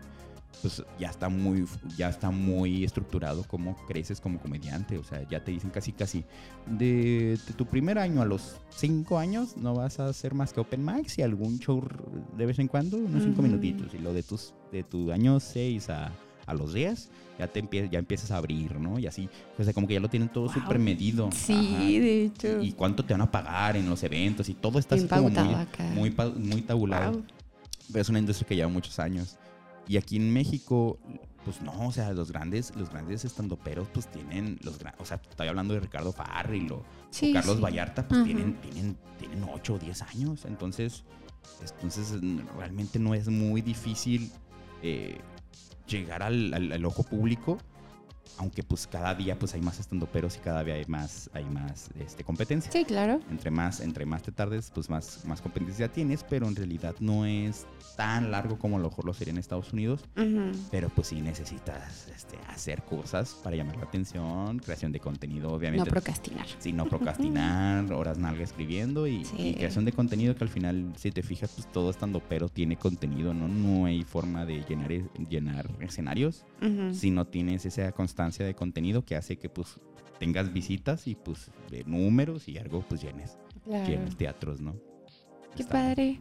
[0.63, 5.43] pues ya está muy ya está muy estructurado cómo creces como comediante, o sea, ya
[5.45, 6.25] te dicen casi casi
[6.67, 10.61] de, de tu primer año a los cinco años no vas a hacer más que
[10.61, 11.83] open mics y algún show
[12.37, 15.91] de vez en cuando, unos cinco minutitos y lo de tus de tu año 6
[15.91, 16.11] a,
[16.47, 18.99] a los 10 ya te empie- ya empiezas a abrir, ¿no?
[18.99, 19.29] Y así,
[19.59, 20.53] o sea, como que ya lo tienen todo Wow.
[20.55, 21.31] súper medido.
[21.33, 21.79] Sí, Ajá.
[21.85, 22.63] de hecho.
[22.63, 26.11] Y, y cuánto te van a pagar en los eventos y todo está como muy,
[26.11, 27.13] muy, muy tabulado.
[27.13, 27.25] Wow.
[27.89, 29.37] Pero es una industria que lleva muchos años.
[29.87, 30.99] Y aquí en México,
[31.45, 35.49] pues no, o sea, los grandes, los grandes estandoperos, pues tienen, los o sea, estoy
[35.49, 37.63] hablando de Ricardo Farril o, o Sí, Carlos sí.
[37.63, 38.25] Vallarta, pues Ajá.
[38.25, 40.45] tienen, tienen, tienen 8 o 10 años.
[40.47, 41.05] Entonces,
[41.61, 42.15] entonces
[42.57, 44.31] realmente no es muy difícil
[44.83, 45.19] eh,
[45.87, 47.59] llegar al, al- al ojo público.
[48.39, 51.89] Aunque pues cada día pues hay más estandoperos y cada día hay más, hay más
[52.01, 53.21] este, competencia Sí, claro.
[53.31, 57.27] entre más, entre más te tardes, pues más, más competencia tienes, pero en realidad no
[57.27, 57.67] es
[57.97, 60.01] tan largo como a lo mejor lo sería en Estados Unidos.
[60.17, 60.51] Ujú.
[60.71, 65.55] Pero pues sí necesitas este, hacer cosas para llamar la atención, creación de contenido, No
[65.55, 65.91] obviamente.
[65.91, 66.47] procrastinar.
[66.59, 69.37] Sí, no procrastinar, horas nalga escribiendo y, Sí.
[69.51, 72.77] y creación de contenido que al final, si te fijas, pues todo estando pero tiene
[72.77, 73.47] contenido, ¿no?
[73.49, 76.95] No hay forma de llenar, e- llenar escenarios Ujú.
[76.95, 79.77] si no tienes esa constancia de contenido que hace que pues
[80.19, 83.89] tengas visitas y pues de números y algo pues llenes, Claro.
[83.89, 84.75] llenes teatros, ¿no?
[85.57, 86.21] Qué Está- padre.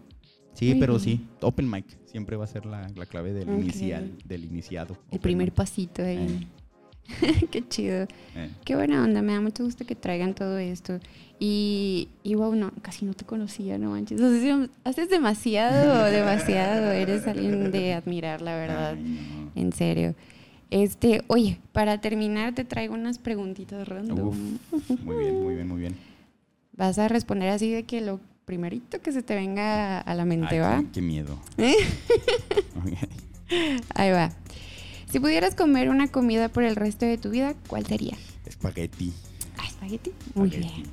[0.54, 1.04] Sí, Muy pero bien.
[1.04, 3.60] sí, open mic siempre va a ser la, la clave del Ok.
[3.60, 4.98] inicial, del iniciado.
[5.12, 5.56] El primer mic.
[5.56, 6.48] pasito ahí.
[7.52, 8.04] Qué chido.
[8.36, 9.22] Eh, Qué buena onda.
[9.22, 11.00] Me da mucho gusto que traigan todo esto.
[11.40, 14.22] Y, y wow, no, casi no te conocía, no manches.
[14.84, 16.92] Haces demasiado, demasiado.
[16.92, 18.94] Eres alguien de admirar, la verdad.
[18.98, 19.62] ay, no.
[19.62, 20.16] En serio.
[20.74, 24.20] Este, oye, para terminar te traigo unas preguntitas random.
[24.28, 25.96] Uf, muy bien, muy bien, muy bien.
[26.76, 30.56] Vas a responder así de que lo primerito que se te venga a la mente,
[30.56, 30.80] Ay, ¿va?
[30.80, 31.38] qué, qué miedo.
[31.60, 31.76] ¿Eh?
[33.94, 34.32] Ahí va.
[35.12, 38.18] Si pudieras comer una comida por el resto de tu vida, ¿cuál sería?
[38.48, 39.14] Espagueti.
[39.60, 40.12] Ah, espagueti.
[40.34, 40.74] Muy Espagueti.
[40.82, 40.88] bien.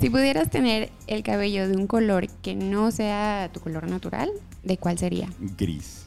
[0.00, 4.28] Si pudieras tener el cabello de un color que no sea tu color natural,
[4.64, 5.28] ¿de cuál sería?
[5.56, 5.99] Gris.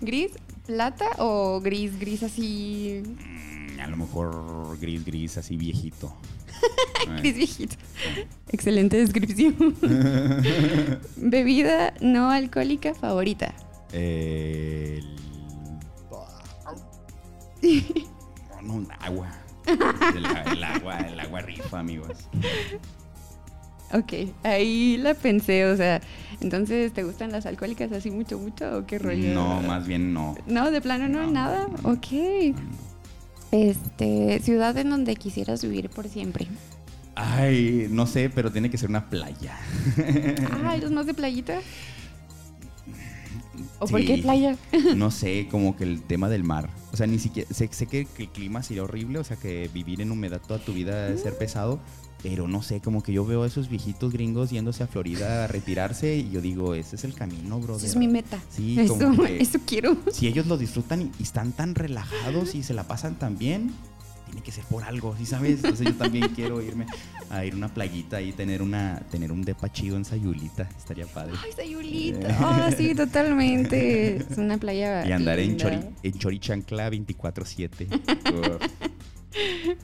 [0.00, 0.32] ¿Gris,
[0.66, 3.02] plata o gris, gris así?
[3.04, 6.14] Mm, A lo mejor gris, gris, así viejito.
[7.18, 7.74] Gris viejito.
[8.52, 9.74] Excelente descripción.
[11.16, 13.52] Bebida no alcohólica favorita.
[13.92, 15.02] El...
[18.62, 19.28] No, no, agua.
[19.66, 20.24] El,
[20.56, 22.28] el agua, el agua rifa, amigos.
[23.92, 24.12] Ok,
[24.44, 26.00] ahí la pensé, o sea,
[26.42, 29.32] entonces, ¿te gustan las alcohólicas así mucho, mucho o qué rollo?
[29.32, 30.34] No, más bien no.
[30.46, 31.68] No, de plano no, No, nada.
[31.82, 31.90] no.
[31.92, 32.54] Ok.
[33.50, 36.46] Este, ciudad en donde quisieras vivir por siempre.
[37.14, 39.58] Ay, no sé, pero tiene que ser una playa.
[40.64, 41.58] Ah, ¿eres más de playita?
[43.78, 43.92] ¿O Sí.
[43.92, 44.56] por qué playa?
[44.96, 46.70] No sé, como que el tema del mar.
[46.92, 47.52] O sea, ni siquiera.
[47.52, 50.60] Sé, sé que, que el clima sería horrible, o sea, que vivir en humedad toda
[50.60, 51.80] tu vida debe ser pesado.
[52.22, 55.46] Pero no sé, como que yo veo a esos viejitos gringos yéndose a Florida a
[55.48, 57.76] retirarse y yo digo, ese es el camino, bro.
[57.76, 58.38] Esa es mi meta.
[58.48, 59.96] Sí, eso, como que- eso quiero.
[60.12, 63.72] Si ellos lo disfrutan y, y están tan relajados y se la pasan tan bien,
[64.26, 65.56] tiene que ser por algo, ¿sí sabes?
[65.56, 66.86] Entonces yo también quiero irme
[67.28, 71.06] a ir a una playita y tener una tener un depa chido en Sayulita, estaría
[71.08, 71.32] padre.
[71.44, 72.28] Ay, Sayulita.
[72.38, 74.18] Ah, sí, totalmente.
[74.18, 75.56] Es una playa Y andar en.
[75.56, 77.88] Chori, en Chorichancla 24/7.
[78.32, 78.62] Uf.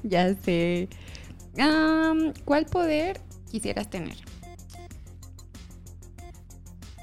[0.03, 0.89] Ya sé.
[1.59, 4.17] Am, ¿Cuál poder quisieras tener?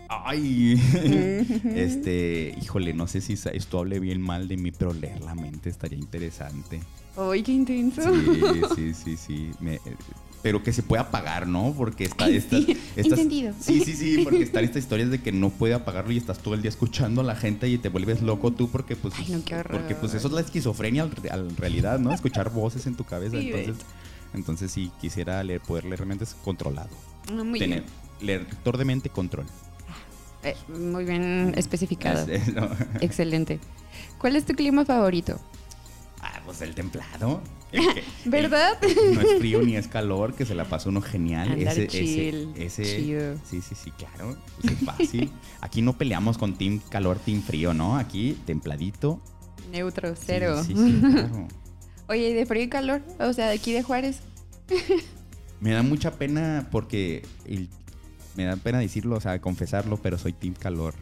[0.08, 0.74] Ay,
[1.76, 5.70] este, híjole, no sé si esto hable bien mal de mí, pero leer la mente
[5.70, 6.80] estaría interesante.
[7.18, 8.01] Ay, qué intenso.
[8.14, 9.51] Sí, sí, sí, sí.
[9.60, 9.80] Me- eh,
[10.43, 11.74] pero que se pueda apagar, ¿no?
[11.76, 13.53] Porque está Ay, estas, sí, estas- entendido.
[13.60, 16.53] Sí, sí, sí, porque están estas historias de que no puede apagarlo y estás todo
[16.53, 19.43] el día escuchando a la gente y te vuelves loco tú porque pues Ay, no,
[19.43, 19.80] qué horror.
[19.80, 22.12] porque pues eso es la esquizofrenia en realidad, ¿no?
[22.14, 23.84] Escuchar voces en tu cabeza, Sí, entonces
[24.36, 26.89] entonces sí quisiera leer poder leer mentes controlado.
[27.29, 27.83] Ah, muy Tener
[28.19, 28.39] bien.
[28.43, 29.45] lector de mente control.
[30.43, 32.27] Eh, muy bien especificado.
[32.31, 32.69] Es- no.
[33.01, 33.59] Excelente.
[34.19, 35.39] ¿Cuál es tu clima favorito?
[36.21, 37.41] Ah, pues el templado.
[37.71, 38.77] El que- ¿Verdad?
[38.83, 41.51] el- no es frío ni es calor, que se la pasa uno genial.
[41.51, 43.36] Andar ese, chill, ese, ese- chido.
[43.49, 44.38] Sí, sí, sí, claro.
[44.61, 45.31] Pues es fácil.
[45.61, 47.97] Aquí no peleamos con team calor, team frío, ¿no?
[47.97, 49.19] Aquí templadito.
[49.71, 50.63] Neutro, Sí, cero.
[50.63, 51.47] Sí, sí, claro.
[52.08, 53.01] Oye, ¿y de frío y calor?
[53.20, 54.20] O sea, de aquí de Juárez.
[55.60, 57.24] Me da mucha pena porque
[58.36, 60.93] me da pena decirlo, o sea, confesarlo, pero soy team calor.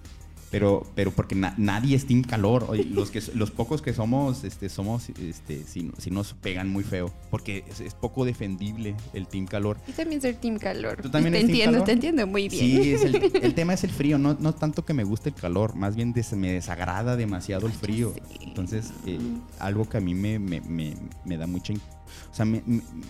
[0.54, 2.68] Pero, pero porque na- nadie es team calor.
[2.70, 6.84] Oye, los que los pocos que somos, este, somos, este, si, si nos pegan muy
[6.84, 7.12] feo.
[7.32, 9.78] Porque es, es poco defendible el team calor.
[9.88, 11.01] Yo también soy team calor.
[11.01, 11.86] ¿Tú también te eres team entiendo, calor?
[11.88, 12.84] te entiendo muy bien.
[12.84, 15.36] Sí, es el, el tema es el frío, no, no tanto que me guste el
[15.36, 18.14] calor, más bien des- me desagrada demasiado el frío.
[18.41, 19.18] Entonces, eh,
[19.58, 20.95] algo que a mí me, me- me-
[21.26, 21.74] me da mucha...
[22.32, 22.61] O sea, me,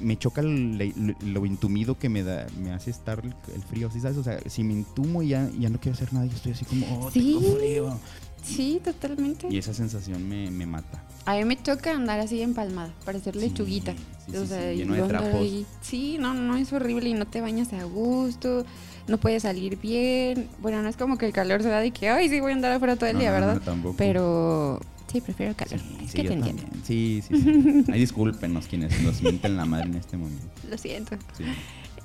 [0.01, 4.18] me- choca el- lo, intumido que me da, me hace estar el, frío, ¿sí sabes?
[4.18, 6.66] O sea, si me intumo y ya, ya no quiero hacer nada, yo estoy así
[6.66, 7.38] como, oh, Sí.
[7.39, 7.99] tengo frío.
[8.43, 9.47] Sí, totalmente.
[9.49, 11.01] Y esa sensación me, me mata.
[11.26, 13.93] A mí me toca andar así empalmada, parecer lechuguita.
[14.26, 15.34] sí, o sí, sea, sí, lleno de trapos.
[15.36, 18.66] ahí- Sí, no, no, es horrible y no te bañas a gusto,
[19.08, 20.49] no puedes salir bien.
[20.60, 22.56] Bueno, no es como que el calor se da de que, ay, sí, voy a
[22.56, 23.62] andar afuera todo el No, día, no, no, ¿verdad?
[23.64, 23.95] tampoco.
[23.97, 24.82] Pero
[25.14, 25.80] sí, prefiero el calor.
[26.07, 26.64] Sí, te entiendo.
[26.84, 27.84] Sí, sí, sí.
[27.91, 30.43] Ay, discúlpenos quienes nos mienten la madre en este momento.
[30.70, 31.16] Lo siento.
[31.38, 31.45] Sí.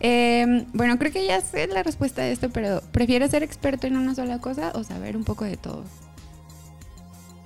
[0.01, 3.97] Eh, bueno, creo que ya sé la respuesta a esto, pero ¿prefieres ser experto en
[3.97, 5.83] una sola cosa o saber un poco de todo?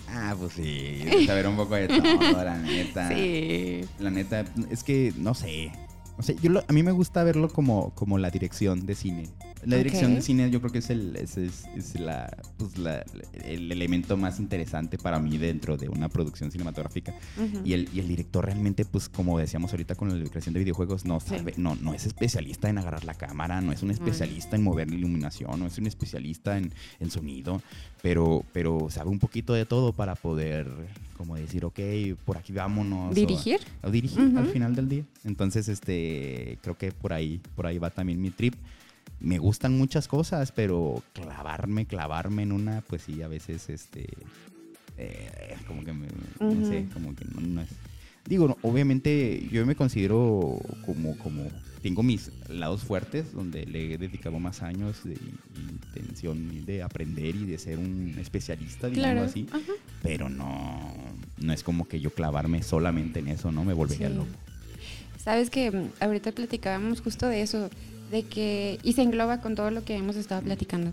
[0.08, 3.08] Ah, pues sí, saber un poco de todo, la neta.
[3.08, 3.80] Sí.
[3.98, 5.72] La neta, es que no sé.
[6.18, 9.28] O sea, yo lo- a mí me gusta verlo como, como la dirección de cine.
[9.64, 10.16] La dirección Ok.
[10.16, 13.04] de cine yo creo que es el, es, es- es la, pues la-
[13.44, 17.14] el elemento más interesante para mí dentro de una producción cinematográfica.
[17.36, 17.60] Ujú.
[17.64, 21.04] Y el, y el director realmente, pues como decíamos ahorita con la creación de videojuegos,
[21.04, 21.28] no Sí.
[21.36, 24.88] sabe, no, no es especialista en agarrar la cámara, no es un especialista en mover
[24.90, 27.62] la iluminación, no es un especialista en, en sonido,
[28.02, 30.66] pero, pero sabe un poquito de todo para poder,
[31.16, 31.78] como decir, ok,
[32.24, 33.12] por aquí vámonos.
[33.12, 33.60] o- ¿Dirigir?
[33.82, 34.52] o dirigir al Ujú.
[34.52, 35.04] final del día.
[35.24, 38.54] Entonces, este, creo que por ahí, por ahí va también mi trip.
[39.22, 44.08] Me gustan muchas cosas, pero clavarme, clavarme en una, pues sí, a veces, este,
[44.98, 46.08] eh, como que me,
[46.40, 47.68] no sé, como que no, no es.
[48.26, 51.48] Digo, no, obviamente yo me considero como, como,
[51.82, 55.16] tengo mis lados fuertes, donde le he dedicado más años de
[55.56, 59.24] intención de aprender y de ser un especialista, digamos Claro.
[59.30, 59.46] así
[60.02, 60.92] pero no,
[61.38, 63.64] no es como que yo clavarme solamente en eso, ¿no?
[63.64, 64.14] Me volvería Sí.
[64.14, 64.30] loco.
[65.16, 67.70] Sabes que ahorita platicábamos justo de eso,
[68.12, 70.92] de que, y se engloba con todo lo que hemos estado platicando,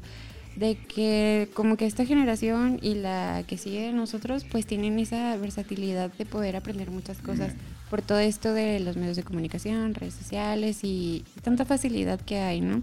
[0.56, 5.38] de que como que esta generación y la que sigue de nosotros, pues tienen esa
[5.38, 7.54] versatilidad de poder aprender muchas cosas
[7.90, 12.62] por todo esto de los medios de comunicación, redes sociales y tanta facilidad que hay,
[12.62, 12.78] ¿no?
[12.78, 12.82] Eh,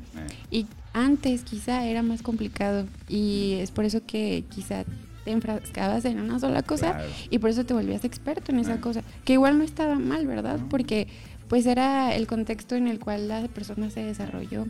[0.51, 4.85] Y antes quizá era más complicado y es por eso que quizá
[5.25, 7.09] te enfrascabas en una sola cosa Claro.
[7.31, 8.81] y por eso te volvías experto en esa Ah.
[8.81, 10.61] cosa, que igual no estaba mal, ¿verdad?
[10.71, 11.09] Porque
[11.49, 14.67] pues era el contexto en el cual la persona se desarrolló.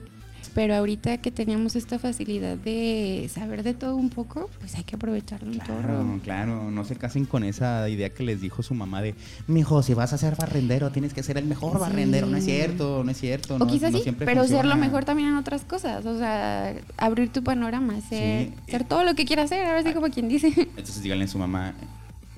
[0.54, 4.96] Pero ahorita que teníamos esta facilidad de saber de todo un poco, pues hay que
[4.96, 9.02] aprovecharlo un Claro, claro, no se casen con esa idea que les dijo su mamá
[9.02, 9.14] de,
[9.48, 11.78] mijo, si vas a ser barrendero, tienes que ser el mejor Sí.
[11.80, 12.26] barrendero.
[12.28, 13.56] No es cierto, no es cierto.
[13.56, 16.06] O no- quizás no sí, pero ser lo mejor también en otras cosas.
[16.06, 18.54] O sea, abrir tu panorama, ser, Sí.
[18.70, 20.52] ser todo lo que quieras hacer, ahora sí como quien dice.
[20.56, 21.74] Entonces díganle a su mamá,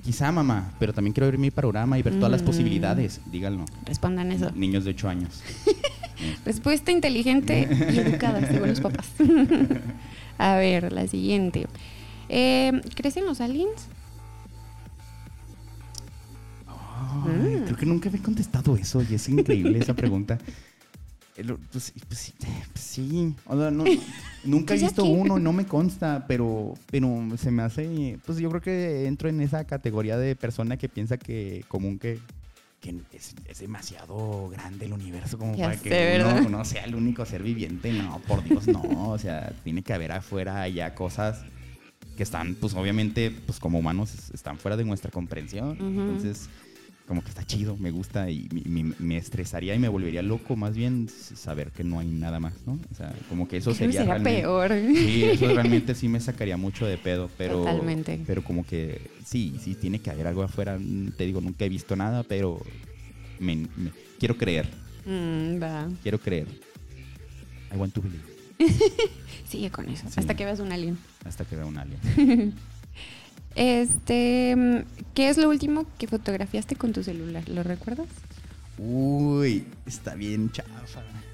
[0.03, 2.45] quizá mamá, pero también quiero abrir mi panorama y ver todas las Mm.
[2.45, 3.21] posibilidades.
[3.31, 3.65] Díganlo.
[3.85, 4.51] Respondan eso.
[4.55, 5.41] Niños de 8 años.
[6.45, 9.07] Respuesta inteligente y educada, según los papás.
[10.37, 11.67] A ver, la siguiente.
[12.29, 13.87] Eh, ¿Crecen los aliens?
[16.67, 17.61] Ay.
[17.65, 20.37] Creo que nunca había contestado eso y es increíble esa pregunta.
[21.71, 22.33] Pues, pues sí,
[22.73, 23.35] pues sí.
[23.45, 23.83] O sea, no-
[24.43, 28.17] nunca he Pues visto uno, no me consta, pero, pero se me hace.
[28.25, 32.19] Pues yo creo que entro en esa categoría de persona que piensa que común que,
[32.81, 36.83] que es, es demasiado grande el universo como Ya para sé, que uno, uno sea
[36.85, 37.91] el único ser viviente.
[37.93, 39.09] No, por Dios, no.
[39.11, 41.41] O sea, tiene que haber afuera ya cosas
[42.15, 45.77] que están, pues obviamente, pues como humanos es- están fuera de nuestra comprensión.
[45.79, 46.49] Entonces,
[47.09, 48.47] como que está chido, me gusta y
[48.99, 52.73] me, estresaría y me volvería loco más bien saber que no hay nada más, ¿no?
[52.91, 54.71] O sea, como que eso sería será peor.
[54.93, 57.57] Sí, eso realmente sí me sacaría mucho de pedo, pero...
[57.61, 58.21] Totalmente.
[58.27, 60.77] Pero como que sí, sí tiene que haber algo afuera.
[61.17, 62.61] Te digo, nunca he visto nada, pero
[63.39, 64.69] me- me- quiero creer,
[65.07, 65.89] Mm, va.
[66.03, 66.45] quiero creer.
[67.73, 68.23] I want to believe.
[69.49, 70.05] Sigue con eso.
[70.09, 70.13] Sí.
[70.19, 70.95] Hasta que veas un alien.
[71.25, 72.53] Hasta que vea un alien.
[73.55, 74.77] Este, mm,
[75.13, 77.47] ¿qué es lo último que fotografiaste con tu celular?
[77.49, 78.07] ¿Lo recuerdas?
[78.77, 80.69] Uy, está bien chafa.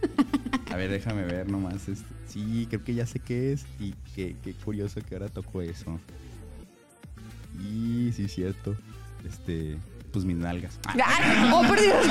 [0.71, 1.87] A ver, déjame ver nomás.
[1.87, 3.65] este, sí, creo que ya sé qué es.
[3.79, 5.99] Y qué, qué curioso que ahora tocó eso.
[7.61, 8.75] Y sí, cierto.
[9.27, 9.77] Este,
[10.11, 10.79] pues mis nalgas.
[10.87, 11.49] ¡Ay!
[11.53, 11.95] ¡Oh, por Dios!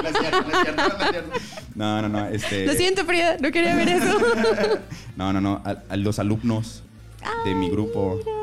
[0.00, 1.30] No no no es cierto.
[1.74, 2.26] No, no, no.
[2.26, 4.18] Este, Lo siento, Frida, no quería ver eso.
[5.16, 5.60] No, no, no.
[5.64, 6.82] A, a los alumnos
[7.44, 8.18] de mi grupo.
[8.24, 8.39] Mira,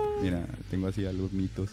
[0.70, 1.72] tengo así alumnitos.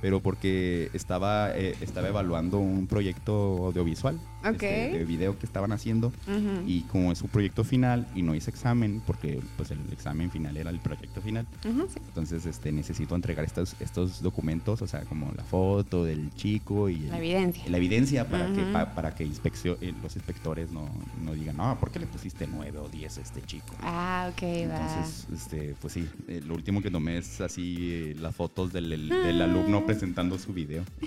[0.00, 4.18] Pero porque estaba, eh, estaba evaluando un proyecto audiovisual.
[4.44, 4.62] Ok.
[4.62, 6.08] este, de video que estaban haciendo.
[6.26, 6.66] Ujú.
[6.66, 10.56] Y como es un proyecto final y no hice examen, porque pues el examen final
[10.56, 11.46] era el proyecto final.
[11.68, 12.00] Ujú, sí.
[12.08, 16.98] Entonces este, necesito entregar estos, estos documentos, o sea, como la foto del chico y
[17.00, 17.64] La el- evidencia.
[17.68, 18.72] la evidencia para que, Ujú.
[18.72, 20.88] pa- para que inspeccio- eh, los inspectores no,
[21.22, 23.74] no digan, no, ¿por qué le pusiste 9 o 10 a este chico?
[23.82, 24.46] Ah, ok, va.
[24.92, 28.92] Entonces, este, pues sí, eh, lo último que tomé es así eh, las fotos del,
[28.92, 29.44] el- del Ah.
[29.44, 30.84] alumno presentando su video.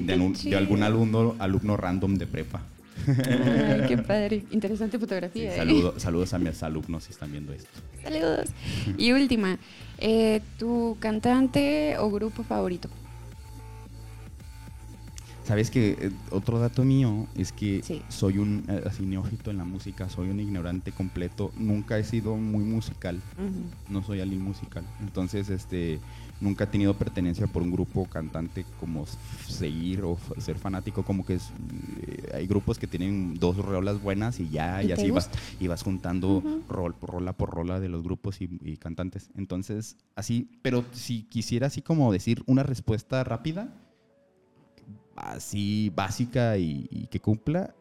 [0.00, 0.16] De,
[0.50, 2.57] de algún alumno, alumno random de prepa.
[3.06, 4.44] Ay, qué padre.
[4.50, 5.54] Interesante Sí, fotografía.
[5.54, 5.56] ¿eh?
[5.56, 7.68] saludo- saludos a mis alumnos si están viendo esto.
[8.02, 8.50] Saludos.
[8.96, 9.58] Y última,
[9.98, 12.88] eh, ¿tu cantante o grupo favorito?
[15.44, 18.02] Sabes que eh, otro dato mío es que Sí.
[18.10, 22.36] soy un eh, así neófito en la música, soy un ignorante completo, nunca he sido
[22.36, 23.18] muy musical,
[23.88, 24.84] no soy alguien musical.
[25.00, 26.00] Entonces, este,
[26.40, 31.34] nunca he tenido pertenencia por un grupo cantante como seguir o ser fanático, como que
[31.34, 31.50] es,
[32.02, 35.82] eh, hay grupos que tienen dos rolas buenas y ya, ¿Y así vas, y vas
[35.82, 36.62] juntando Ujú.
[36.68, 39.30] rol por rola por rola de los grupos y, y cantantes.
[39.36, 43.74] Entonces, así, pero si quisiera así como decir una respuesta rápida,
[45.16, 47.74] así básica y, y que cumpla,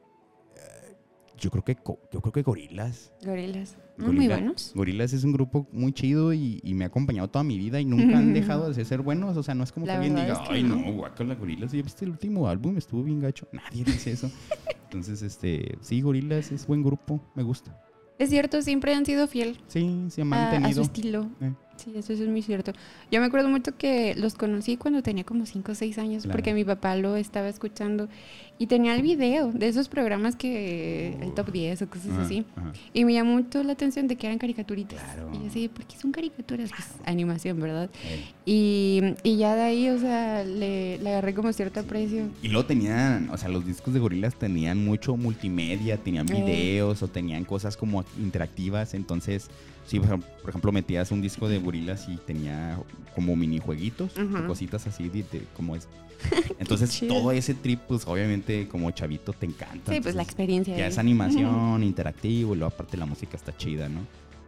[0.56, 0.96] eh,
[1.38, 1.78] yo creo que
[2.12, 3.12] yo creo que Gorilas.
[3.24, 3.78] Gorilas.
[3.98, 4.72] Muy buenos.
[4.76, 7.86] Gorilas es un grupo muy chido y, y me ha acompañado toda mi vida y
[7.86, 9.36] nunca han dejado de ser buenos.
[9.38, 10.94] O sea, no es como La que alguien diga, es que ay, no.
[10.94, 11.72] guacala Gorilas.
[11.72, 12.78] ¿Ya viste el último álbum?
[12.78, 13.48] Estuvo bien gacho.
[13.52, 14.30] Nadie dice eso.
[14.86, 17.20] Entonces, este, sí, Gorilas es buen grupo.
[17.36, 17.76] Me gusta.
[18.20, 20.82] Es cierto, siempre han sido fiel Sí, se ha a, a su mantenido.
[20.82, 21.28] estilo.
[21.42, 21.54] Eh.
[21.78, 22.74] Sí, eso, eso es muy cierto.
[23.12, 26.36] Yo me acuerdo mucho que los conocí cuando tenía como 5 o 6 años, Claro.
[26.38, 28.10] porque mi papá lo estaba escuchando
[28.60, 32.44] y tenía el video de esos programas que el top 10 o cosas así.
[32.94, 35.00] Y me llamó mucho la atención de que eran caricaturitas.
[35.02, 35.30] Claro.
[35.34, 36.72] Y yo así, ¿por qué son caricaturas?
[36.72, 37.90] Pues animación, ¿verdad?
[38.04, 38.26] Eh.
[38.46, 42.24] Y, y ya de ahí, o sea, le, le agarré como cierto aprecio.
[42.42, 46.42] Y luego tenían, o sea, los discos de gorilas tenían mucho multimedia, tenían Eh.
[46.44, 48.94] videos o tenían cosas como interactivas.
[48.96, 49.50] Entonces,
[49.88, 52.78] sí, por ejemplo- metías un disco de gorilas y tenía
[53.16, 55.88] como minijueguitos o cositas así de, de- como es.
[56.60, 59.94] Entonces, todo ese trip, pues obviamente como chavito te encanta.
[59.94, 60.76] Sí, pues la experiencia.
[60.78, 64.02] Ya es animación, interactivo, y luego aparte la música está chida, ¿no?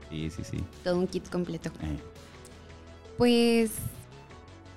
[0.09, 0.57] Sí, sí, sí.
[0.83, 1.69] Todo un kit completo.
[1.83, 1.97] Eh,
[3.17, 3.71] Pues,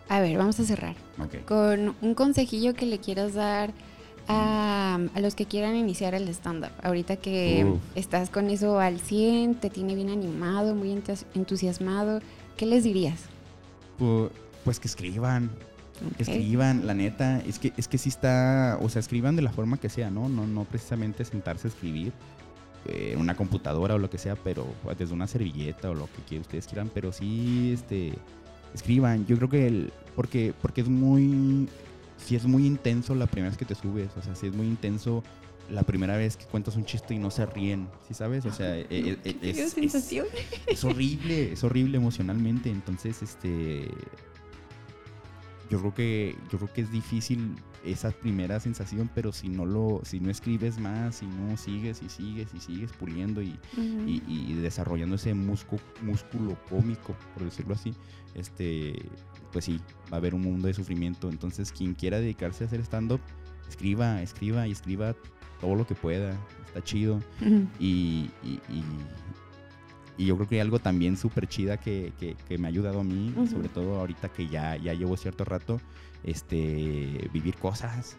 [0.08, 0.96] a ver, vamos a cerrar.
[1.18, 1.44] ok.
[1.46, 3.72] con un consejillo que le quieras dar
[4.28, 6.70] a, a los que quieran iniciar el stand-up.
[6.82, 7.80] Ahorita que Uf.
[7.96, 12.20] estás con eso al 100, te tiene bien animado, muy entus- entusiasmado,
[12.56, 13.20] ¿qué les dirías?
[13.98, 14.30] Pu-
[14.64, 15.50] Pues que escriban,
[16.16, 16.28] que Ok.
[16.28, 19.78] escriban, la neta, es que, es que sí está, o sea, escriban de la forma
[19.78, 20.28] que sea, ¿no?
[20.28, 22.12] No, no precisamente sentarse a escribir
[22.86, 24.66] eh, en una computadora o lo que sea, pero
[24.98, 28.12] desde una servilleta o lo que que ustedes quieran, pero sí, este,
[28.74, 29.24] escriban.
[29.26, 31.68] Yo creo que el, porque, porque es muy,
[32.26, 34.66] sí es muy intenso la primera vez que te subes, o sea, sí es muy
[34.66, 35.22] intenso
[35.70, 38.44] la primera vez que cuentas un chiste y no se ríen, ¿sí sabes?
[38.44, 39.76] O sea, e- e- e- es,
[40.66, 42.68] es horrible, es horrible emocionalmente.
[42.70, 43.88] Entonces, este.
[45.70, 46.36] Yo creo que.
[46.50, 47.54] Yo creo que es difícil
[47.84, 50.00] esa primera sensación, pero si no lo.
[50.04, 54.54] Si no escribes más, si no sigues y sigues y sigues puliendo y, y, y
[54.54, 57.92] desarrollando ese musco- músculo cómico, por decirlo así,
[58.34, 58.94] este.
[59.52, 59.80] Pues sí,
[60.10, 61.28] va a haber un mundo de sufrimiento.
[61.28, 63.20] Entonces, quien quiera dedicarse a hacer stand-up,
[63.68, 65.14] escriba, escriba y escriba
[65.60, 66.34] todo lo que pueda.
[66.66, 67.20] Está chido.
[67.78, 68.60] Y, y-
[70.18, 73.04] y yo creo que algo también súper chida que, que- que me ha ayudado a
[73.04, 75.80] mí, sobre todo ahorita que ya, ya llevo cierto rato,
[76.22, 78.16] este, vivir cosas.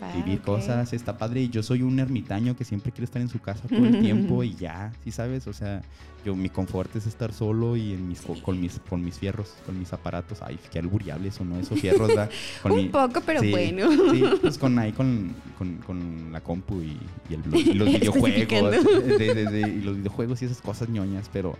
[0.00, 1.42] Ah, Vivir cosas está padre.
[1.42, 4.42] Y yo soy un ermitaño que siempre quiere estar en su casa todo el tiempo
[4.44, 5.46] y ya, ¿sí sabes?
[5.46, 5.82] O sea,
[6.24, 9.54] yo mi confort es estar solo y en mis, co- con mis con mis fierros,
[9.66, 10.38] con mis aparatos.
[10.42, 11.58] Ay, qué albureable eso, ¿no?
[11.58, 12.30] Esos fierros, ¿verdad?
[12.62, 13.90] Con Un poco, pero sí, bueno.
[14.12, 16.96] Sí, pues con ahí con, con, con la compu y,
[17.30, 18.30] y el, y los videojuegos.
[18.30, 18.70] Especificando.
[18.70, 21.56] de- de- de- y los videojuegos y esas cosas ñoñas, pero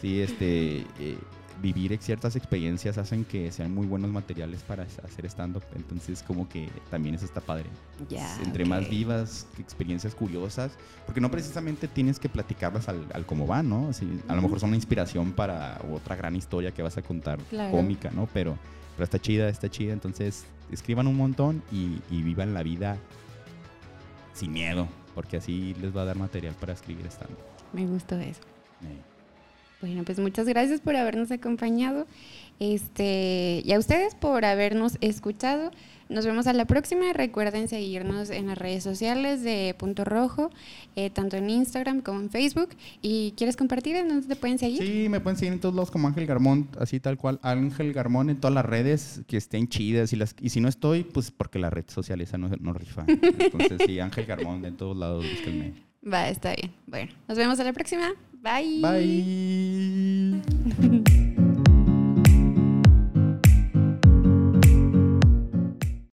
[0.00, 0.84] sí, este...
[0.98, 1.18] eh,
[1.62, 5.62] vivir ciertas experiencias hacen que sean muy buenos materiales para hacer stand-up.
[5.76, 7.66] Entonces, como que también eso está padre.
[8.08, 8.90] Ya, Entre más ok.
[8.90, 10.72] vivas, experiencias curiosas,
[11.06, 13.88] porque no precisamente tienes que platicarlas al, al cómo va, ¿no?
[13.88, 17.38] Así, a lo mejor son una inspiración para otra gran historia que vas a contar
[17.50, 17.70] Claro.
[17.76, 18.26] cómica, ¿no?
[18.32, 18.56] Pero,
[18.96, 19.92] pero está chida, está chida.
[19.92, 22.96] Entonces, escriban un montón y, y vivan la vida
[24.32, 27.38] sin miedo, porque así les va a dar material para escribir stand-up.
[27.72, 28.40] Me gustó eso.
[28.84, 28.96] Eh.
[29.80, 32.06] Bueno, pues muchas gracias por habernos acompañado.
[32.58, 35.70] Este, y a ustedes por habernos escuchado.
[36.10, 37.12] Nos vemos a la próxima.
[37.14, 40.50] Recuerden seguirnos en las redes sociales de Punto Rojo,
[40.96, 42.70] eh, tanto en Instagram como en Facebook.
[43.00, 44.82] ¿Y quieres compartir en dónde te pueden seguir?
[44.82, 47.38] Sí, me pueden seguir en todos lados como Ángel Garmón, así tal cual.
[47.42, 50.12] Ángel Garmón en todas las redes que estén chidas.
[50.12, 53.04] Y, las, y si no estoy, pues porque la red social esa no, no rifa.
[53.06, 55.74] Entonces, sí, Ángel Garmón en todos lados, búsquenme.
[56.12, 56.72] Va, está bien.
[56.86, 58.10] Bueno, nos vemos a la próxima.
[58.42, 58.64] 拜。